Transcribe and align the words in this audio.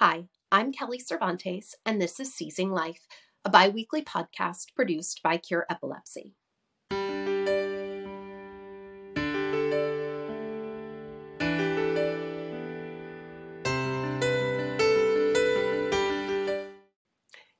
Hi, 0.00 0.28
I'm 0.52 0.70
Kelly 0.70 1.00
Cervantes, 1.00 1.74
and 1.84 2.00
this 2.00 2.20
is 2.20 2.32
Seizing 2.32 2.70
Life, 2.70 3.08
a 3.44 3.50
bi 3.50 3.68
weekly 3.68 4.00
podcast 4.00 4.72
produced 4.76 5.24
by 5.24 5.38
Cure 5.38 5.66
Epilepsy. 5.68 6.36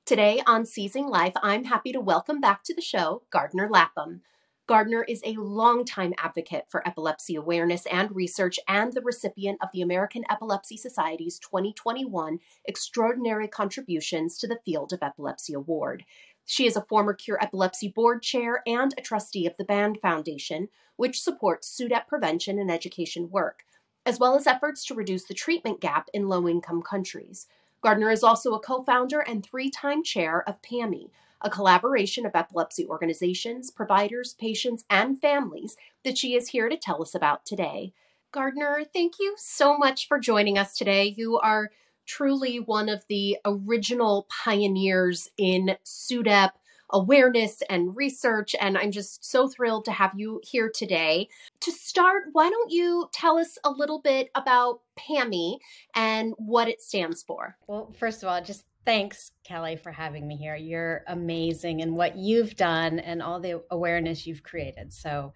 Today 0.06 0.40
on 0.46 0.64
Seizing 0.64 1.08
Life, 1.08 1.34
I'm 1.42 1.64
happy 1.64 1.90
to 1.90 2.00
welcome 2.00 2.40
back 2.40 2.62
to 2.66 2.72
the 2.72 2.80
show 2.80 3.24
Gardner 3.32 3.68
Lapham. 3.68 4.22
Gardner 4.68 5.02
is 5.02 5.22
a 5.24 5.32
longtime 5.32 6.12
advocate 6.18 6.66
for 6.68 6.86
epilepsy 6.86 7.34
awareness 7.34 7.86
and 7.86 8.14
research 8.14 8.60
and 8.68 8.92
the 8.92 9.00
recipient 9.00 9.58
of 9.62 9.70
the 9.72 9.80
American 9.80 10.24
Epilepsy 10.28 10.76
Society's 10.76 11.38
2021 11.38 12.38
Extraordinary 12.66 13.48
Contributions 13.48 14.36
to 14.36 14.46
the 14.46 14.58
Field 14.66 14.92
of 14.92 15.02
Epilepsy 15.02 15.54
Award. 15.54 16.04
She 16.44 16.66
is 16.66 16.76
a 16.76 16.82
former 16.82 17.14
Cure 17.14 17.42
Epilepsy 17.42 17.88
Board 17.88 18.22
Chair 18.22 18.62
and 18.66 18.92
a 18.98 19.00
trustee 19.00 19.46
of 19.46 19.56
the 19.56 19.64
Band 19.64 20.00
Foundation, 20.02 20.68
which 20.96 21.22
supports 21.22 21.66
SUDEP 21.66 22.06
prevention 22.06 22.58
and 22.58 22.70
education 22.70 23.30
work, 23.30 23.62
as 24.04 24.18
well 24.18 24.36
as 24.36 24.46
efforts 24.46 24.84
to 24.84 24.94
reduce 24.94 25.24
the 25.24 25.32
treatment 25.32 25.80
gap 25.80 26.10
in 26.12 26.28
low 26.28 26.46
income 26.46 26.82
countries. 26.82 27.46
Gardner 27.80 28.10
is 28.10 28.22
also 28.22 28.52
a 28.52 28.60
co 28.60 28.82
founder 28.82 29.20
and 29.20 29.42
three 29.42 29.70
time 29.70 30.04
chair 30.04 30.46
of 30.46 30.60
PAMI, 30.60 31.10
a 31.40 31.50
collaboration 31.50 32.26
of 32.26 32.34
epilepsy 32.34 32.86
organizations, 32.86 33.70
providers, 33.70 34.34
patients, 34.34 34.84
and 34.90 35.20
families 35.20 35.76
that 36.04 36.18
she 36.18 36.34
is 36.34 36.48
here 36.48 36.68
to 36.68 36.76
tell 36.76 37.02
us 37.02 37.14
about 37.14 37.44
today. 37.44 37.92
Gardner, 38.32 38.82
thank 38.92 39.14
you 39.18 39.34
so 39.38 39.76
much 39.76 40.06
for 40.08 40.18
joining 40.18 40.58
us 40.58 40.76
today. 40.76 41.14
You 41.16 41.38
are 41.38 41.70
truly 42.06 42.58
one 42.58 42.88
of 42.88 43.04
the 43.08 43.38
original 43.44 44.26
pioneers 44.44 45.30
in 45.36 45.76
SUDEP 45.84 46.50
awareness 46.90 47.62
and 47.68 47.94
research, 47.96 48.54
and 48.60 48.78
I'm 48.78 48.90
just 48.90 49.24
so 49.24 49.48
thrilled 49.48 49.84
to 49.86 49.92
have 49.92 50.12
you 50.16 50.40
here 50.42 50.70
today. 50.74 51.28
To 51.60 51.72
start, 51.72 52.24
why 52.32 52.48
don't 52.48 52.70
you 52.70 53.08
tell 53.12 53.38
us 53.38 53.58
a 53.64 53.70
little 53.70 54.00
bit 54.00 54.30
about 54.34 54.80
PAMI 54.96 55.58
and 55.94 56.34
what 56.38 56.68
it 56.68 56.80
stands 56.80 57.22
for? 57.22 57.56
Well, 57.66 57.92
first 57.98 58.22
of 58.22 58.28
all, 58.28 58.42
just 58.42 58.64
Thanks, 58.84 59.32
Kelly, 59.44 59.76
for 59.76 59.92
having 59.92 60.26
me 60.26 60.36
here. 60.36 60.56
You're 60.56 61.04
amazing 61.08 61.82
and 61.82 61.94
what 61.94 62.16
you've 62.16 62.56
done 62.56 62.98
and 62.98 63.22
all 63.22 63.38
the 63.38 63.62
awareness 63.70 64.26
you've 64.26 64.42
created. 64.42 64.92
So, 64.92 65.34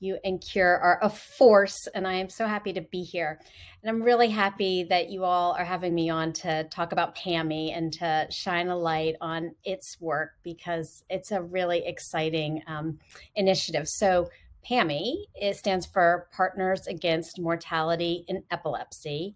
you 0.00 0.18
and 0.24 0.40
Cure 0.40 0.78
are 0.78 0.98
a 1.02 1.08
force, 1.08 1.88
and 1.94 2.06
I 2.06 2.14
am 2.14 2.28
so 2.28 2.46
happy 2.46 2.72
to 2.74 2.82
be 2.82 3.02
here. 3.02 3.40
And 3.82 3.90
I'm 3.90 4.02
really 4.02 4.28
happy 4.28 4.84
that 4.84 5.08
you 5.08 5.24
all 5.24 5.52
are 5.52 5.64
having 5.64 5.94
me 5.94 6.10
on 6.10 6.32
to 6.34 6.64
talk 6.64 6.92
about 6.92 7.14
PAMI 7.14 7.72
and 7.72 7.92
to 7.94 8.26
shine 8.30 8.68
a 8.68 8.76
light 8.76 9.14
on 9.20 9.54
its 9.64 9.96
work 10.00 10.32
because 10.42 11.04
it's 11.08 11.32
a 11.32 11.42
really 11.42 11.86
exciting 11.86 12.62
um, 12.66 12.98
initiative. 13.34 13.88
So, 13.88 14.28
PAMI 14.64 15.26
it 15.34 15.56
stands 15.56 15.86
for 15.86 16.28
Partners 16.32 16.86
Against 16.86 17.40
Mortality 17.40 18.24
in 18.28 18.42
Epilepsy 18.50 19.34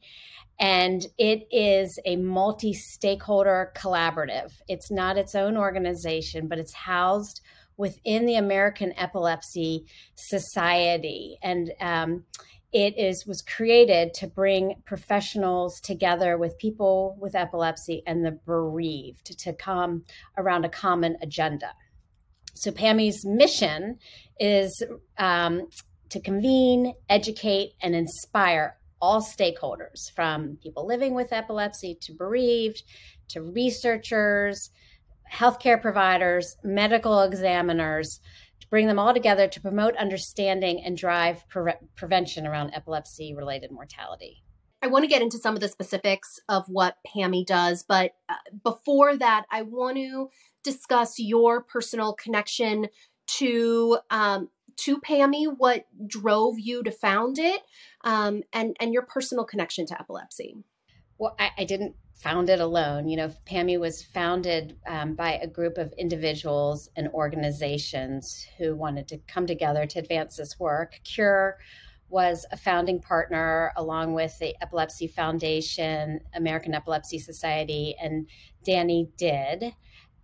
and 0.61 1.07
it 1.19 1.47
is 1.51 1.99
a 2.05 2.17
multi 2.17 2.73
stakeholder 2.73 3.73
collaborative. 3.77 4.53
It's 4.67 4.91
not 4.91 5.17
its 5.17 5.35
own 5.35 5.57
organization, 5.57 6.49
but 6.49 6.59
it's 6.59 6.73
housed 6.73 7.41
within 7.77 8.27
the 8.27 8.35
American 8.35 8.93
Epilepsy 8.97 9.87
Society. 10.17 11.39
And 11.43 11.71
um, 11.81 12.25
it 12.73 12.99
is 12.99 13.25
was 13.25 13.41
created 13.41 14.13
to 14.15 14.27
bring 14.27 14.83
professionals 14.85 15.81
together 15.81 16.37
with 16.37 16.59
people 16.59 17.17
with 17.21 17.35
epilepsy 17.35 18.03
and 18.07 18.25
the 18.25 18.33
bereaved 18.33 19.39
to 19.39 19.53
come 19.53 20.05
around 20.37 20.65
a 20.65 20.69
common 20.69 21.17
agenda. 21.23 21.73
So 22.61 22.73
PAMI's 22.73 23.25
mission 23.25 23.99
is 24.41 24.83
um, 25.17 25.69
to 26.11 26.21
convene, 26.21 26.95
educate, 27.09 27.73
and 27.81 27.95
inspire 27.95 28.77
all 29.01 29.23
stakeholders 29.23 30.11
from 30.15 30.59
people 30.63 30.87
living 30.87 31.15
with 31.15 31.33
epilepsy 31.33 31.97
to 32.03 32.13
bereaved 32.13 32.83
to 33.29 33.43
researchers, 33.43 34.71
healthcare 35.33 35.81
providers, 35.81 36.57
medical 36.65 37.21
examiners, 37.23 38.21
to 38.61 38.69
bring 38.69 38.87
them 38.87 38.99
all 38.99 39.15
together 39.15 39.47
to 39.47 39.61
promote 39.61 39.97
understanding 39.97 40.83
and 40.85 40.97
drive 40.97 41.49
pre- 41.49 41.75
prevention 41.95 42.47
around 42.47 42.73
epilepsy 42.75 43.35
related 43.35 43.71
mortality. 43.71 44.43
I 44.81 44.87
want 44.87 45.03
to 45.03 45.09
get 45.09 45.23
into 45.23 45.39
some 45.39 45.55
of 45.55 45.61
the 45.61 45.69
specifics 45.69 46.29
of 46.49 46.65
what 46.69 46.97
PAMI 47.05 47.45
does, 47.45 47.85
but 47.87 48.13
uh, 48.29 48.35
before 48.63 49.17
that, 49.17 49.45
I 49.51 49.63
want 49.63 49.97
to 49.97 50.29
discuss 50.63 51.19
your 51.19 51.63
personal 51.63 52.13
connection 52.13 52.89
to 53.27 53.99
um, 54.11 54.49
to 54.77 55.01
PAMI, 55.01 55.47
what 55.47 55.87
drove 56.07 56.59
you 56.59 56.83
to 56.85 56.91
found 56.91 57.39
it, 57.39 57.63
um, 58.05 58.43
and 58.53 58.77
and 58.81 58.93
your 58.93 59.03
personal 59.03 59.45
connection 59.45 59.87
to 59.87 60.01
epilepsy. 60.01 60.57
Well, 61.19 61.35
I, 61.39 61.51
I 61.59 61.65
didn't 61.65 61.97
found 62.15 62.49
it 62.49 62.61
alone. 62.61 63.09
You 63.09 63.17
know, 63.17 63.33
PAMI 63.47 63.79
was 63.79 64.03
founded 64.03 64.77
um, 64.87 65.15
by 65.15 65.35
a 65.35 65.47
group 65.47 65.79
of 65.79 65.93
individuals 65.97 66.89
and 66.97 67.09
organizations 67.09 68.47
who 68.57 68.75
wanted 68.75 69.09
to 69.09 69.19
come 69.29 69.47
together 69.47 69.87
to 69.87 69.99
advance 69.99 70.37
this 70.37 70.59
work. 70.59 71.01
Cure 71.05 71.59
was 72.09 72.47
a 72.51 72.57
founding 72.57 73.01
partner 73.01 73.73
along 73.77 74.15
with 74.15 74.37
the 74.39 74.55
Epilepsy 74.63 75.07
Foundation, 75.07 76.21
American 76.35 76.75
Epilepsy 76.75 77.19
Society, 77.19 77.95
and 78.01 78.29
Danny 78.65 79.11
Did. 79.17 79.75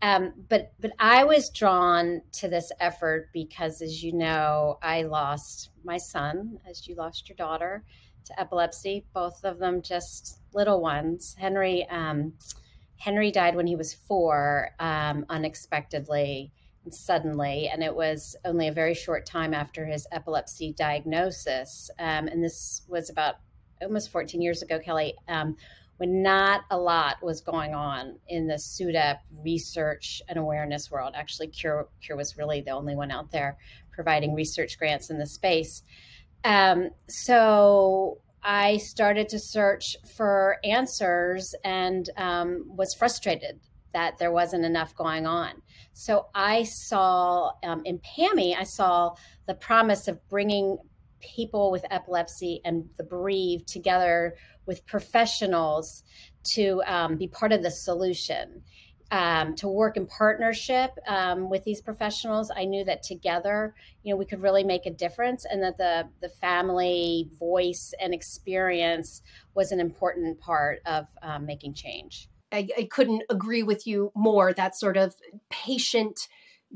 Um, 0.04 0.34
but 0.50 0.75
but 0.78 0.92
I 0.98 1.25
was 1.25 1.48
drawn 1.48 2.20
to 2.32 2.48
this 2.48 2.70
effort 2.78 3.31
because, 3.32 3.81
as 3.81 4.04
you 4.04 4.12
know, 4.12 4.78
I 4.82 5.04
lost 5.04 5.70
my 5.82 5.97
son, 5.97 6.59
as 6.69 6.87
you 6.87 6.94
lost 6.94 7.26
your 7.26 7.37
daughter, 7.37 7.84
to 8.26 8.38
epilepsy. 8.38 9.06
Both 9.15 9.42
of 9.44 9.59
them 9.59 9.81
just 9.81 10.41
little 10.53 10.82
ones. 10.82 11.34
Henry 11.38 11.88
um, 11.88 12.34
Henry 12.98 13.31
died 13.31 13.56
when 13.56 13.66
he 13.66 13.76
was 13.76 13.94
four, 13.94 14.72
um, 14.78 15.25
unexpectedly 15.31 16.53
and 16.84 16.94
suddenly, 16.94 17.71
and 17.72 17.82
it 17.82 17.94
was 17.94 18.36
only 18.44 18.69
a 18.69 18.72
very 18.72 18.92
short 18.92 19.25
time 19.25 19.54
after 19.54 19.86
his 19.86 20.06
epilepsy 20.12 20.75
diagnosis. 20.75 21.91
Um, 21.98 22.28
and 22.28 22.44
this 22.44 22.82
was 22.88 23.09
about 23.09 23.36
almost 23.81 24.12
14 24.12 24.42
years 24.42 24.60
ago, 24.60 24.78
Kelly 24.78 25.15
um, 25.28 25.56
when 25.99 26.22
not 26.22 26.62
a 26.71 26.78
lot 26.78 27.22
was 27.22 27.41
going 27.41 27.75
on 27.75 28.19
in 28.28 28.47
the 28.47 28.55
SUDEP 28.55 29.19
research 29.44 30.22
and 30.28 30.38
awareness 30.38 30.91
world. 30.91 31.15
Actually, 31.16 31.49
Cure, 31.49 31.88
Cure 32.00 32.16
was 32.16 32.37
really 32.37 32.60
the 32.60 32.72
only 32.72 32.97
one 32.97 33.10
out 33.10 33.31
there 33.31 33.56
providing 33.93 34.34
research 34.34 34.78
grants 34.78 35.10
in 35.10 35.19
the 35.19 35.27
space. 35.27 35.83
Um, 36.43 36.91
so 37.09 38.19
I 38.43 38.78
started 38.78 39.28
to 39.31 39.38
search 39.38 39.97
for 40.16 40.59
answers 40.65 41.54
and 41.65 42.09
um, 42.16 42.65
was 42.66 42.94
frustrated 42.94 43.60
that 43.93 44.19
there 44.19 44.33
wasn't 44.33 44.65
enough 44.65 44.94
going 44.94 45.27
on. 45.27 45.62
So 45.93 46.27
I 46.34 46.65
saw 46.65 47.53
um, 47.62 47.83
in 47.84 48.00
PAMI, 48.00 48.56
I 48.56 48.65
saw 48.65 49.15
the 49.47 49.54
promise 49.54 50.09
of 50.09 50.28
bringing 50.28 50.78
people 51.21 51.71
with 51.71 51.87
epilepsy 51.91 52.60
and 52.65 52.91
the 52.99 53.04
bereaved 53.04 53.66
together 53.66 54.34
with 54.66 54.86
professionals 54.86 56.02
to 56.54 56.82
um, 56.86 57.16
be 57.16 57.28
part 57.28 57.52
of 57.52 57.62
the 57.62 57.70
solution. 57.70 58.62
Um, 59.10 59.54
to 59.56 59.69
work 59.69 59.97
in 59.97 60.06
partnership 60.06 60.91
um, 61.06 61.48
with 61.48 61.62
these 61.62 61.80
professionals, 61.80 62.50
I 62.54 62.64
knew 62.64 62.84
that 62.84 63.03
together, 63.03 63.74
you 64.03 64.12
know, 64.12 64.16
we 64.16 64.24
could 64.24 64.42
really 64.42 64.64
make 64.64 64.86
a 64.86 64.91
difference, 64.91 65.44
and 65.44 65.62
that 65.62 65.76
the 65.76 66.08
the 66.20 66.30
family 66.30 67.28
voice 67.38 67.92
and 68.00 68.12
experience 68.12 69.22
was 69.54 69.70
an 69.72 69.78
important 69.78 70.41
part 70.41 70.80
of 70.86 71.06
um, 71.22 71.44
making 71.47 71.74
change. 71.74 72.28
I, 72.50 72.68
I 72.77 72.89
couldn't 72.91 73.24
agree 73.28 73.62
with 73.62 73.86
you 73.86 74.10
more. 74.16 74.53
That 74.53 74.74
sort 74.74 74.97
of 74.97 75.15
patient 75.50 76.28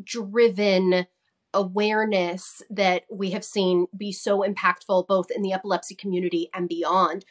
driven 0.04 1.06
awareness 1.54 2.62
that 2.68 3.04
we 3.10 3.30
have 3.30 3.44
seen 3.44 3.86
be 3.96 4.12
so 4.12 4.40
impactful 4.40 5.06
both 5.06 5.30
in 5.34 5.42
the 5.42 5.52
epilepsy 5.52 5.94
community 5.94 6.50
and 6.52 6.68
beyond. 6.68 7.24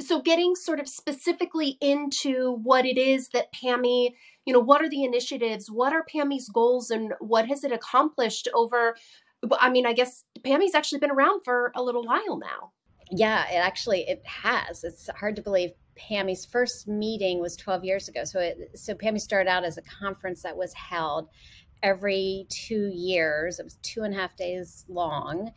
So, 0.00 0.20
getting 0.20 0.54
sort 0.54 0.78
of 0.78 0.88
specifically 0.88 1.78
into 1.80 2.58
what 2.62 2.84
it 2.84 2.98
is 2.98 3.30
that 3.30 3.52
PAMI, 3.52 4.14
you 4.44 4.52
know, 4.52 4.60
what 4.60 4.82
are 4.82 4.88
the 4.88 5.04
initiatives? 5.04 5.70
What 5.70 5.92
are 5.92 6.04
PAMI's 6.04 6.48
goals 6.48 6.90
and 6.90 7.14
what 7.20 7.46
has 7.48 7.64
it 7.64 7.72
accomplished 7.72 8.48
over? 8.54 8.94
I 9.58 9.70
mean, 9.70 9.86
I 9.86 9.92
guess 9.92 10.24
PAMI's 10.44 10.74
actually 10.74 10.98
been 10.98 11.10
around 11.10 11.42
for 11.44 11.72
a 11.74 11.82
little 11.82 12.04
while 12.04 12.38
now. 12.38 12.72
Yeah, 13.10 13.48
it 13.50 13.56
actually 13.56 14.02
it 14.02 14.22
has. 14.26 14.84
It's 14.84 15.08
hard 15.16 15.36
to 15.36 15.42
believe 15.42 15.70
PAMI's 15.96 16.44
first 16.44 16.86
meeting 16.86 17.40
was 17.40 17.56
12 17.56 17.84
years 17.84 18.08
ago. 18.08 18.24
So 18.24 18.40
it, 18.40 18.70
so 18.74 18.94
PAMI 18.94 19.18
started 19.18 19.48
out 19.48 19.64
as 19.64 19.78
a 19.78 19.82
conference 19.82 20.42
that 20.42 20.56
was 20.56 20.72
held 20.74 21.28
every 21.82 22.46
two 22.50 22.90
years. 22.92 23.58
It 23.58 23.64
was 23.64 23.78
two 23.82 24.02
and 24.02 24.14
a 24.14 24.16
half 24.16 24.36
days 24.36 24.84
long. 24.88 25.52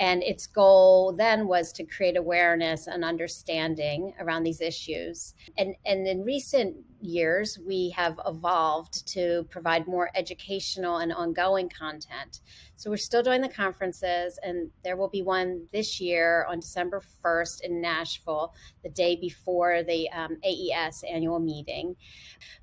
And 0.00 0.22
its 0.22 0.46
goal 0.46 1.12
then 1.12 1.46
was 1.46 1.72
to 1.74 1.84
create 1.84 2.16
awareness 2.16 2.88
and 2.88 3.04
understanding 3.04 4.12
around 4.18 4.42
these 4.42 4.60
issues. 4.60 5.34
And, 5.56 5.76
and 5.86 6.06
in 6.06 6.24
recent 6.24 6.76
years, 7.00 7.58
we 7.64 7.90
have 7.90 8.18
evolved 8.26 9.06
to 9.08 9.46
provide 9.50 9.86
more 9.86 10.10
educational 10.14 10.96
and 10.96 11.12
ongoing 11.12 11.68
content. 11.68 12.40
So 12.76 12.90
we're 12.90 12.96
still 12.96 13.22
doing 13.22 13.40
the 13.40 13.48
conferences, 13.48 14.38
and 14.42 14.70
there 14.82 14.96
will 14.96 15.08
be 15.08 15.22
one 15.22 15.66
this 15.72 16.00
year 16.00 16.44
on 16.48 16.60
December 16.60 17.00
1st 17.24 17.62
in 17.62 17.80
Nashville, 17.80 18.52
the 18.82 18.90
day 18.90 19.16
before 19.16 19.82
the 19.84 20.10
um, 20.10 20.38
AES 20.44 21.04
annual 21.08 21.38
meeting. 21.38 21.96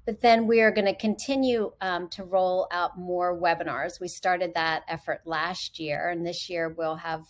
But 0.05 0.21
then 0.21 0.47
we 0.47 0.61
are 0.61 0.71
going 0.71 0.85
to 0.85 0.95
continue 0.95 1.71
um, 1.81 2.09
to 2.09 2.23
roll 2.23 2.67
out 2.71 2.99
more 2.99 3.39
webinars. 3.39 4.01
We 4.01 4.07
started 4.07 4.53
that 4.55 4.83
effort 4.87 5.21
last 5.25 5.79
year, 5.79 6.09
and 6.09 6.25
this 6.25 6.49
year 6.49 6.69
we'll 6.69 6.97
have 6.97 7.23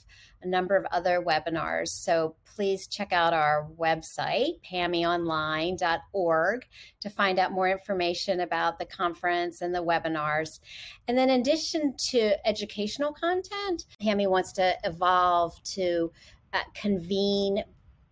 a 0.44 0.48
number 0.48 0.76
of 0.76 0.86
other 0.92 1.22
webinars. 1.22 1.90
So 1.90 2.36
please 2.56 2.88
check 2.88 3.14
out 3.14 3.34
our 3.34 3.68
website, 3.80 4.60
pammyonline.org, 4.70 6.66
to 7.00 7.10
find 7.10 7.40
out 7.40 7.52
more 7.52 7.70
information 7.70 8.40
about 8.42 8.78
the 8.80 8.86
conference 8.86 9.62
and 9.62 9.74
the 9.74 9.84
webinars. 9.84 10.60
And 11.08 11.18
then, 11.18 11.30
in 11.30 11.42
addition 11.42 11.96
to 12.10 12.34
educational 12.82 13.14
content, 13.14 13.86
PAMI 14.02 14.28
wants 14.28 14.52
to 14.54 14.76
evolve 14.84 15.62
to 15.64 16.12
uh, 16.54 16.60
convene 16.74 17.64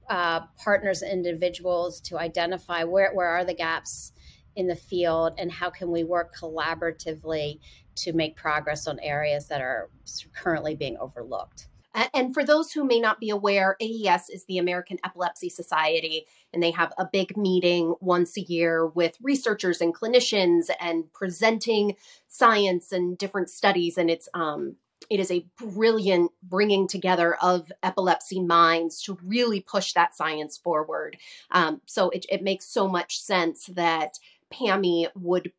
uh, 0.10 0.42
partners 0.63 1.01
and 1.01 1.12
individuals 1.12 2.00
to 2.01 2.19
identify 2.19 2.83
where, 2.83 3.12
where 3.13 3.27
are 3.27 3.44
the 3.44 3.54
gaps 3.54 4.12
in 4.56 4.68
the 4.68 4.75
field 4.75 5.33
and 5.38 5.51
how 5.51 5.69
can 5.69 5.92
we 5.92 6.04
work 6.04 6.36
collaboratively 6.36 7.60
to 7.95 8.13
make 8.13 8.36
progress 8.36 8.88
on 8.88 9.00
areas 9.00 9.48
that 9.48 9.62
are 9.62 9.89
currently 10.33 10.75
being 10.75 10.98
overlooked. 10.98 11.68
And 12.13 12.33
for 12.33 12.43
those 12.43 12.71
who 12.71 12.83
may 12.83 12.99
not 12.99 13.19
be 13.19 13.29
aware, 13.29 13.75
AES 13.81 14.29
is 14.29 14.45
the 14.45 14.57
American 14.57 14.97
Epilepsy 15.03 15.49
Society, 15.49 16.25
and 16.53 16.61
they 16.61 16.71
have 16.71 16.93
a 16.97 17.05
big 17.05 17.37
meeting 17.37 17.95
once 17.99 18.37
a 18.37 18.41
year 18.41 18.85
with 18.85 19.17
researchers 19.21 19.81
and 19.81 19.95
clinicians 19.95 20.69
and 20.79 21.11
presenting 21.13 21.95
science 22.27 22.91
and 22.91 23.17
different 23.17 23.49
studies. 23.49 23.97
And 23.97 24.09
it's 24.09 24.29
um, 24.33 24.75
it 25.09 25.19
is 25.19 25.31
a 25.31 25.45
brilliant 25.57 26.31
bringing 26.43 26.87
together 26.87 27.35
of 27.35 27.71
epilepsy 27.81 28.41
minds 28.41 29.01
to 29.03 29.17
really 29.23 29.59
push 29.59 29.93
that 29.93 30.15
science 30.15 30.57
forward. 30.57 31.17
Um, 31.51 31.81
so 31.85 32.09
it, 32.09 32.25
it 32.29 32.43
makes 32.43 32.65
so 32.65 32.87
much 32.87 33.19
sense 33.19 33.65
that 33.67 34.19
PAMI 34.51 35.07
would 35.15 35.51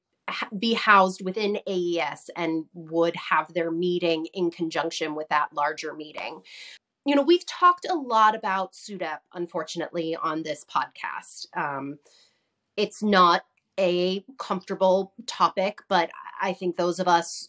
be 0.59 0.75
housed 0.75 1.25
within 1.25 1.59
AES 1.67 2.31
and 2.37 2.65
would 2.75 3.17
have 3.17 3.53
their 3.53 3.71
meeting 3.71 4.27
in 4.35 4.51
conjunction 4.51 5.15
with 5.15 5.29
that 5.29 5.53
larger 5.53 5.95
meeting. 5.95 6.43
You 7.07 7.15
know, 7.17 7.23
we've 7.23 7.47
talked 7.47 7.87
a 7.89 7.95
lot 7.95 8.35
about 8.35 8.75
SUDEP, 8.75 9.19
unfortunately, 9.33 10.17
on 10.17 10.43
this 10.43 10.65
podcast. 10.65 11.47
Um, 11.57 11.99
it's 12.77 13.03
not 13.03 13.43
a 13.79 14.25
comfortable 14.39 15.15
topic, 15.27 15.81
but 15.89 16.11
I 16.41 16.53
think 16.53 16.77
those 16.77 16.99
of 16.99 17.09
us 17.09 17.49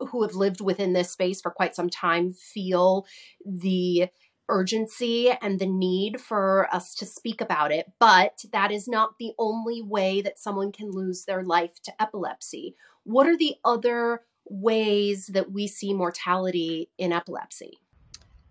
who 0.00 0.22
have 0.22 0.34
lived 0.34 0.60
within 0.60 0.92
this 0.92 1.10
space 1.10 1.40
for 1.40 1.50
quite 1.50 1.74
some 1.74 1.88
time 1.88 2.32
feel 2.32 3.06
the 3.44 4.08
urgency 4.48 5.30
and 5.30 5.58
the 5.58 5.66
need 5.66 6.20
for 6.20 6.72
us 6.74 6.94
to 6.96 7.06
speak 7.06 7.40
about 7.40 7.72
it, 7.72 7.92
but 7.98 8.44
that 8.52 8.70
is 8.70 8.88
not 8.88 9.18
the 9.18 9.32
only 9.38 9.82
way 9.82 10.20
that 10.20 10.38
someone 10.38 10.72
can 10.72 10.90
lose 10.90 11.24
their 11.24 11.42
life 11.42 11.82
to 11.84 12.02
epilepsy. 12.02 12.74
What 13.04 13.26
are 13.26 13.36
the 13.36 13.56
other 13.64 14.22
ways 14.48 15.28
that 15.28 15.52
we 15.52 15.66
see 15.66 15.92
mortality 15.92 16.90
in 16.98 17.12
epilepsy? 17.12 17.78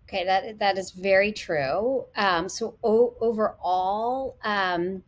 Okay, 0.08 0.24
that 0.24 0.60
that 0.60 0.78
is 0.78 0.92
very 0.92 1.32
true. 1.32 2.04
Um, 2.16 2.48
so 2.48 2.78
o- 2.84 3.16
overall, 3.20 4.36
um, 4.44 5.02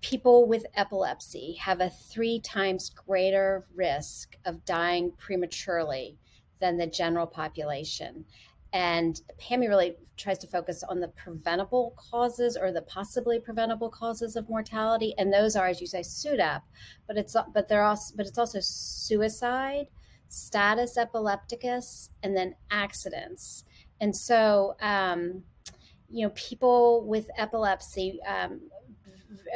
people 0.00 0.46
with 0.46 0.64
epilepsy 0.74 1.54
have 1.60 1.80
a 1.80 1.90
three 1.90 2.40
times 2.40 2.90
greater 2.90 3.66
risk 3.74 4.36
of 4.44 4.64
dying 4.64 5.12
prematurely 5.18 6.18
than 6.60 6.78
the 6.78 6.86
general 6.86 7.26
population. 7.26 8.24
And 8.76 9.18
PAMI 9.38 9.68
really 9.68 9.96
tries 10.18 10.36
to 10.36 10.46
focus 10.46 10.84
on 10.86 11.00
the 11.00 11.08
preventable 11.08 11.94
causes 11.96 12.58
or 12.60 12.72
the 12.72 12.82
possibly 12.82 13.40
preventable 13.40 13.88
causes 13.88 14.36
of 14.36 14.50
mortality, 14.50 15.14
and 15.16 15.32
those 15.32 15.56
are, 15.56 15.66
as 15.66 15.80
you 15.80 15.86
say, 15.86 16.02
SUDEP, 16.02 16.60
but 17.06 17.16
it's 17.16 17.34
but 17.54 17.68
they're 17.68 17.84
also 17.84 18.14
but 18.14 18.26
it's 18.26 18.36
also 18.36 18.58
suicide, 18.60 19.86
status 20.28 20.98
epilepticus, 20.98 22.10
and 22.22 22.36
then 22.36 22.54
accidents. 22.70 23.64
And 23.98 24.14
so, 24.14 24.76
um, 24.82 25.44
you 26.10 26.26
know, 26.26 26.32
people 26.34 27.06
with 27.06 27.30
epilepsy 27.38 28.20
um, 28.28 28.60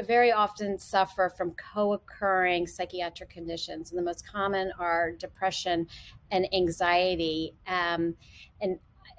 very 0.06 0.32
often 0.32 0.78
suffer 0.78 1.30
from 1.36 1.52
co-occurring 1.74 2.66
psychiatric 2.66 3.28
conditions, 3.28 3.90
and 3.90 3.98
the 3.98 4.02
most 4.02 4.26
common 4.26 4.72
are 4.78 5.12
depression 5.12 5.88
and 6.30 6.48
anxiety. 6.54 7.52
Um, 7.66 8.14
and 8.62 8.78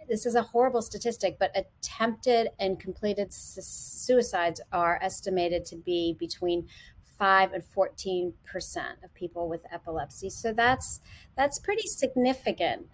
this 0.09 0.25
is 0.25 0.35
a 0.35 0.41
horrible 0.41 0.81
statistic, 0.81 1.37
but 1.39 1.51
attempted 1.55 2.49
and 2.59 2.79
completed 2.79 3.33
su- 3.33 3.61
suicides 3.61 4.61
are 4.71 4.99
estimated 5.01 5.65
to 5.65 5.75
be 5.75 6.15
between 6.19 6.67
5 7.17 7.53
and 7.53 7.63
14 7.63 8.33
percent 8.43 8.97
of 9.03 9.13
people 9.13 9.47
with 9.47 9.61
epilepsy. 9.71 10.29
So 10.29 10.53
that's 10.53 10.99
that's 11.37 11.59
pretty 11.59 11.87
significant 11.87 12.87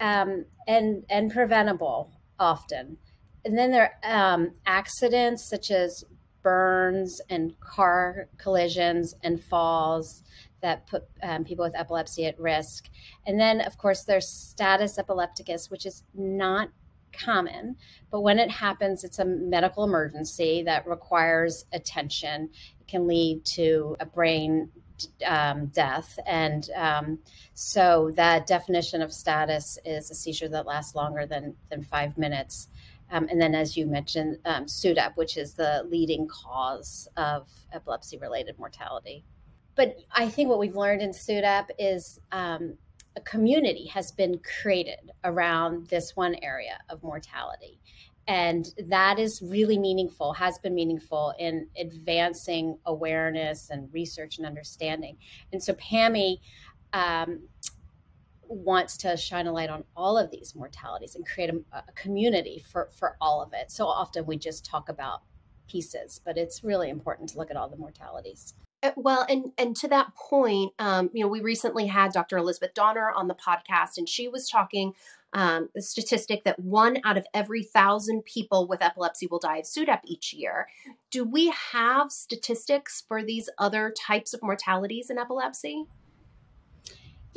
um, 0.00 0.46
and 0.66 1.04
and 1.08 1.30
preventable 1.30 2.10
often. 2.38 2.98
And 3.44 3.56
then 3.56 3.70
there 3.70 3.96
are 4.02 4.34
um, 4.34 4.52
accidents 4.66 5.48
such 5.48 5.70
as 5.70 6.04
burns 6.48 7.20
and 7.28 7.60
car 7.60 8.26
collisions 8.38 9.14
and 9.22 9.38
falls 9.38 10.22
that 10.62 10.86
put 10.86 11.04
um, 11.22 11.44
people 11.44 11.62
with 11.62 11.76
epilepsy 11.76 12.24
at 12.24 12.40
risk. 12.40 12.88
And 13.26 13.38
then, 13.38 13.60
of 13.60 13.76
course, 13.76 14.04
there's 14.04 14.26
status 14.26 14.98
epilepticus, 14.98 15.70
which 15.70 15.84
is 15.84 16.04
not 16.14 16.70
common, 17.12 17.76
but 18.10 18.22
when 18.22 18.38
it 18.38 18.50
happens, 18.50 19.04
it's 19.04 19.18
a 19.18 19.26
medical 19.26 19.84
emergency 19.84 20.62
that 20.62 20.86
requires 20.86 21.66
attention. 21.74 22.48
It 22.80 22.88
can 22.88 23.06
lead 23.06 23.44
to 23.56 23.96
a 24.00 24.06
brain 24.06 24.70
um, 25.26 25.66
death. 25.66 26.18
And 26.26 26.70
um, 26.74 27.18
so 27.52 28.10
that 28.14 28.46
definition 28.46 29.02
of 29.02 29.12
status 29.12 29.78
is 29.84 30.10
a 30.10 30.14
seizure 30.14 30.48
that 30.48 30.64
lasts 30.64 30.94
longer 30.94 31.26
than, 31.26 31.56
than 31.70 31.82
five 31.82 32.16
minutes. 32.16 32.68
Um, 33.10 33.26
and 33.30 33.40
then, 33.40 33.54
as 33.54 33.76
you 33.76 33.86
mentioned, 33.86 34.38
um, 34.44 34.66
SUDEP, 34.66 35.16
which 35.16 35.36
is 35.36 35.54
the 35.54 35.86
leading 35.88 36.28
cause 36.28 37.08
of 37.16 37.48
epilepsy 37.72 38.18
related 38.18 38.58
mortality 38.58 39.24
but 39.78 39.96
I 40.10 40.28
think 40.28 40.48
what 40.48 40.58
we've 40.58 40.74
learned 40.74 41.02
in 41.02 41.12
SUDEP 41.12 41.66
is 41.78 42.18
um, 42.32 42.74
a 43.14 43.20
community 43.20 43.86
has 43.86 44.10
been 44.10 44.40
created 44.60 45.12
around 45.22 45.86
this 45.86 46.16
one 46.16 46.34
area 46.42 46.80
of 46.88 47.00
mortality. 47.04 47.78
And 48.26 48.68
that 48.88 49.20
is 49.20 49.40
really 49.40 49.78
meaningful, 49.78 50.32
has 50.32 50.58
been 50.58 50.74
meaningful 50.74 51.32
in 51.38 51.68
advancing 51.78 52.76
awareness 52.86 53.70
and 53.70 53.88
research 53.94 54.38
and 54.38 54.46
understanding. 54.48 55.16
And 55.52 55.62
so 55.62 55.74
PAMI 55.74 56.40
um, 56.92 57.42
wants 58.48 58.96
to 58.98 59.16
shine 59.16 59.46
a 59.46 59.52
light 59.52 59.70
on 59.70 59.84
all 59.96 60.18
of 60.18 60.30
these 60.30 60.54
mortalities 60.54 61.14
and 61.14 61.26
create 61.26 61.50
a, 61.50 61.60
a 61.72 61.92
community 61.94 62.64
for, 62.70 62.88
for 62.92 63.16
all 63.20 63.42
of 63.42 63.52
it. 63.52 63.70
So 63.70 63.86
often 63.86 64.26
we 64.26 64.36
just 64.36 64.64
talk 64.64 64.88
about 64.88 65.22
pieces, 65.68 66.20
but 66.24 66.36
it's 66.38 66.64
really 66.64 66.90
important 66.90 67.28
to 67.30 67.38
look 67.38 67.50
at 67.50 67.56
all 67.56 67.68
the 67.68 67.76
mortalities. 67.76 68.54
Uh, 68.82 68.92
well, 68.96 69.26
and 69.28 69.52
and 69.58 69.74
to 69.74 69.88
that 69.88 70.14
point, 70.14 70.72
um, 70.78 71.10
you 71.12 71.22
know, 71.22 71.28
we 71.28 71.40
recently 71.40 71.86
had 71.86 72.12
Dr. 72.12 72.38
Elizabeth 72.38 72.74
Donner 72.74 73.10
on 73.10 73.26
the 73.26 73.34
podcast, 73.34 73.98
and 73.98 74.08
she 74.08 74.28
was 74.28 74.48
talking 74.48 74.92
um, 75.32 75.68
the 75.74 75.82
statistic 75.82 76.44
that 76.44 76.58
one 76.60 76.98
out 77.04 77.18
of 77.18 77.26
every 77.34 77.62
thousand 77.62 78.24
people 78.24 78.66
with 78.68 78.80
epilepsy 78.80 79.26
will 79.26 79.40
die 79.40 79.58
of 79.58 79.64
SUDEP 79.64 80.00
each 80.04 80.32
year. 80.32 80.68
Do 81.10 81.24
we 81.24 81.52
have 81.72 82.12
statistics 82.12 83.02
for 83.06 83.22
these 83.22 83.50
other 83.58 83.92
types 83.96 84.32
of 84.32 84.42
mortalities 84.42 85.10
in 85.10 85.18
epilepsy? 85.18 85.86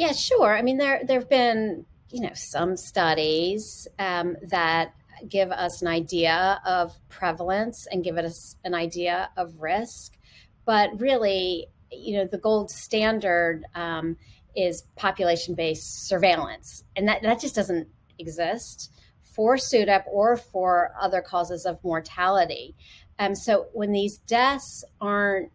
Yeah, 0.01 0.13
sure. 0.13 0.55
I 0.55 0.61
mean, 0.61 0.77
there 0.77 1.01
there 1.05 1.19
have 1.19 1.29
been 1.29 1.85
you 2.09 2.21
know 2.21 2.33
some 2.33 2.75
studies 2.75 3.87
um, 3.99 4.35
that 4.49 4.93
give 5.29 5.51
us 5.51 5.81
an 5.81 5.87
idea 5.87 6.59
of 6.65 6.93
prevalence 7.09 7.87
and 7.91 8.03
give 8.03 8.17
us 8.17 8.55
an 8.63 8.73
idea 8.73 9.29
of 9.37 9.61
risk 9.61 10.17
but 10.65 10.99
really, 10.99 11.67
you 11.91 12.17
know, 12.17 12.25
the 12.25 12.37
gold 12.37 12.71
standard 12.71 13.63
um, 13.75 14.17
is 14.55 14.83
population 14.95 15.55
based 15.55 16.07
surveillance, 16.07 16.83
and 16.95 17.07
that, 17.07 17.21
that 17.23 17.39
just 17.39 17.55
doesn't 17.55 17.87
exist 18.19 18.91
for 19.35 19.55
SUDEP 19.55 20.03
or 20.07 20.37
for 20.37 20.93
other 20.99 21.21
causes 21.21 21.65
of 21.65 21.83
mortality. 21.83 22.75
Um, 23.17 23.35
so 23.35 23.67
when 23.73 23.91
these 23.91 24.17
deaths 24.17 24.83
aren't 24.99 25.51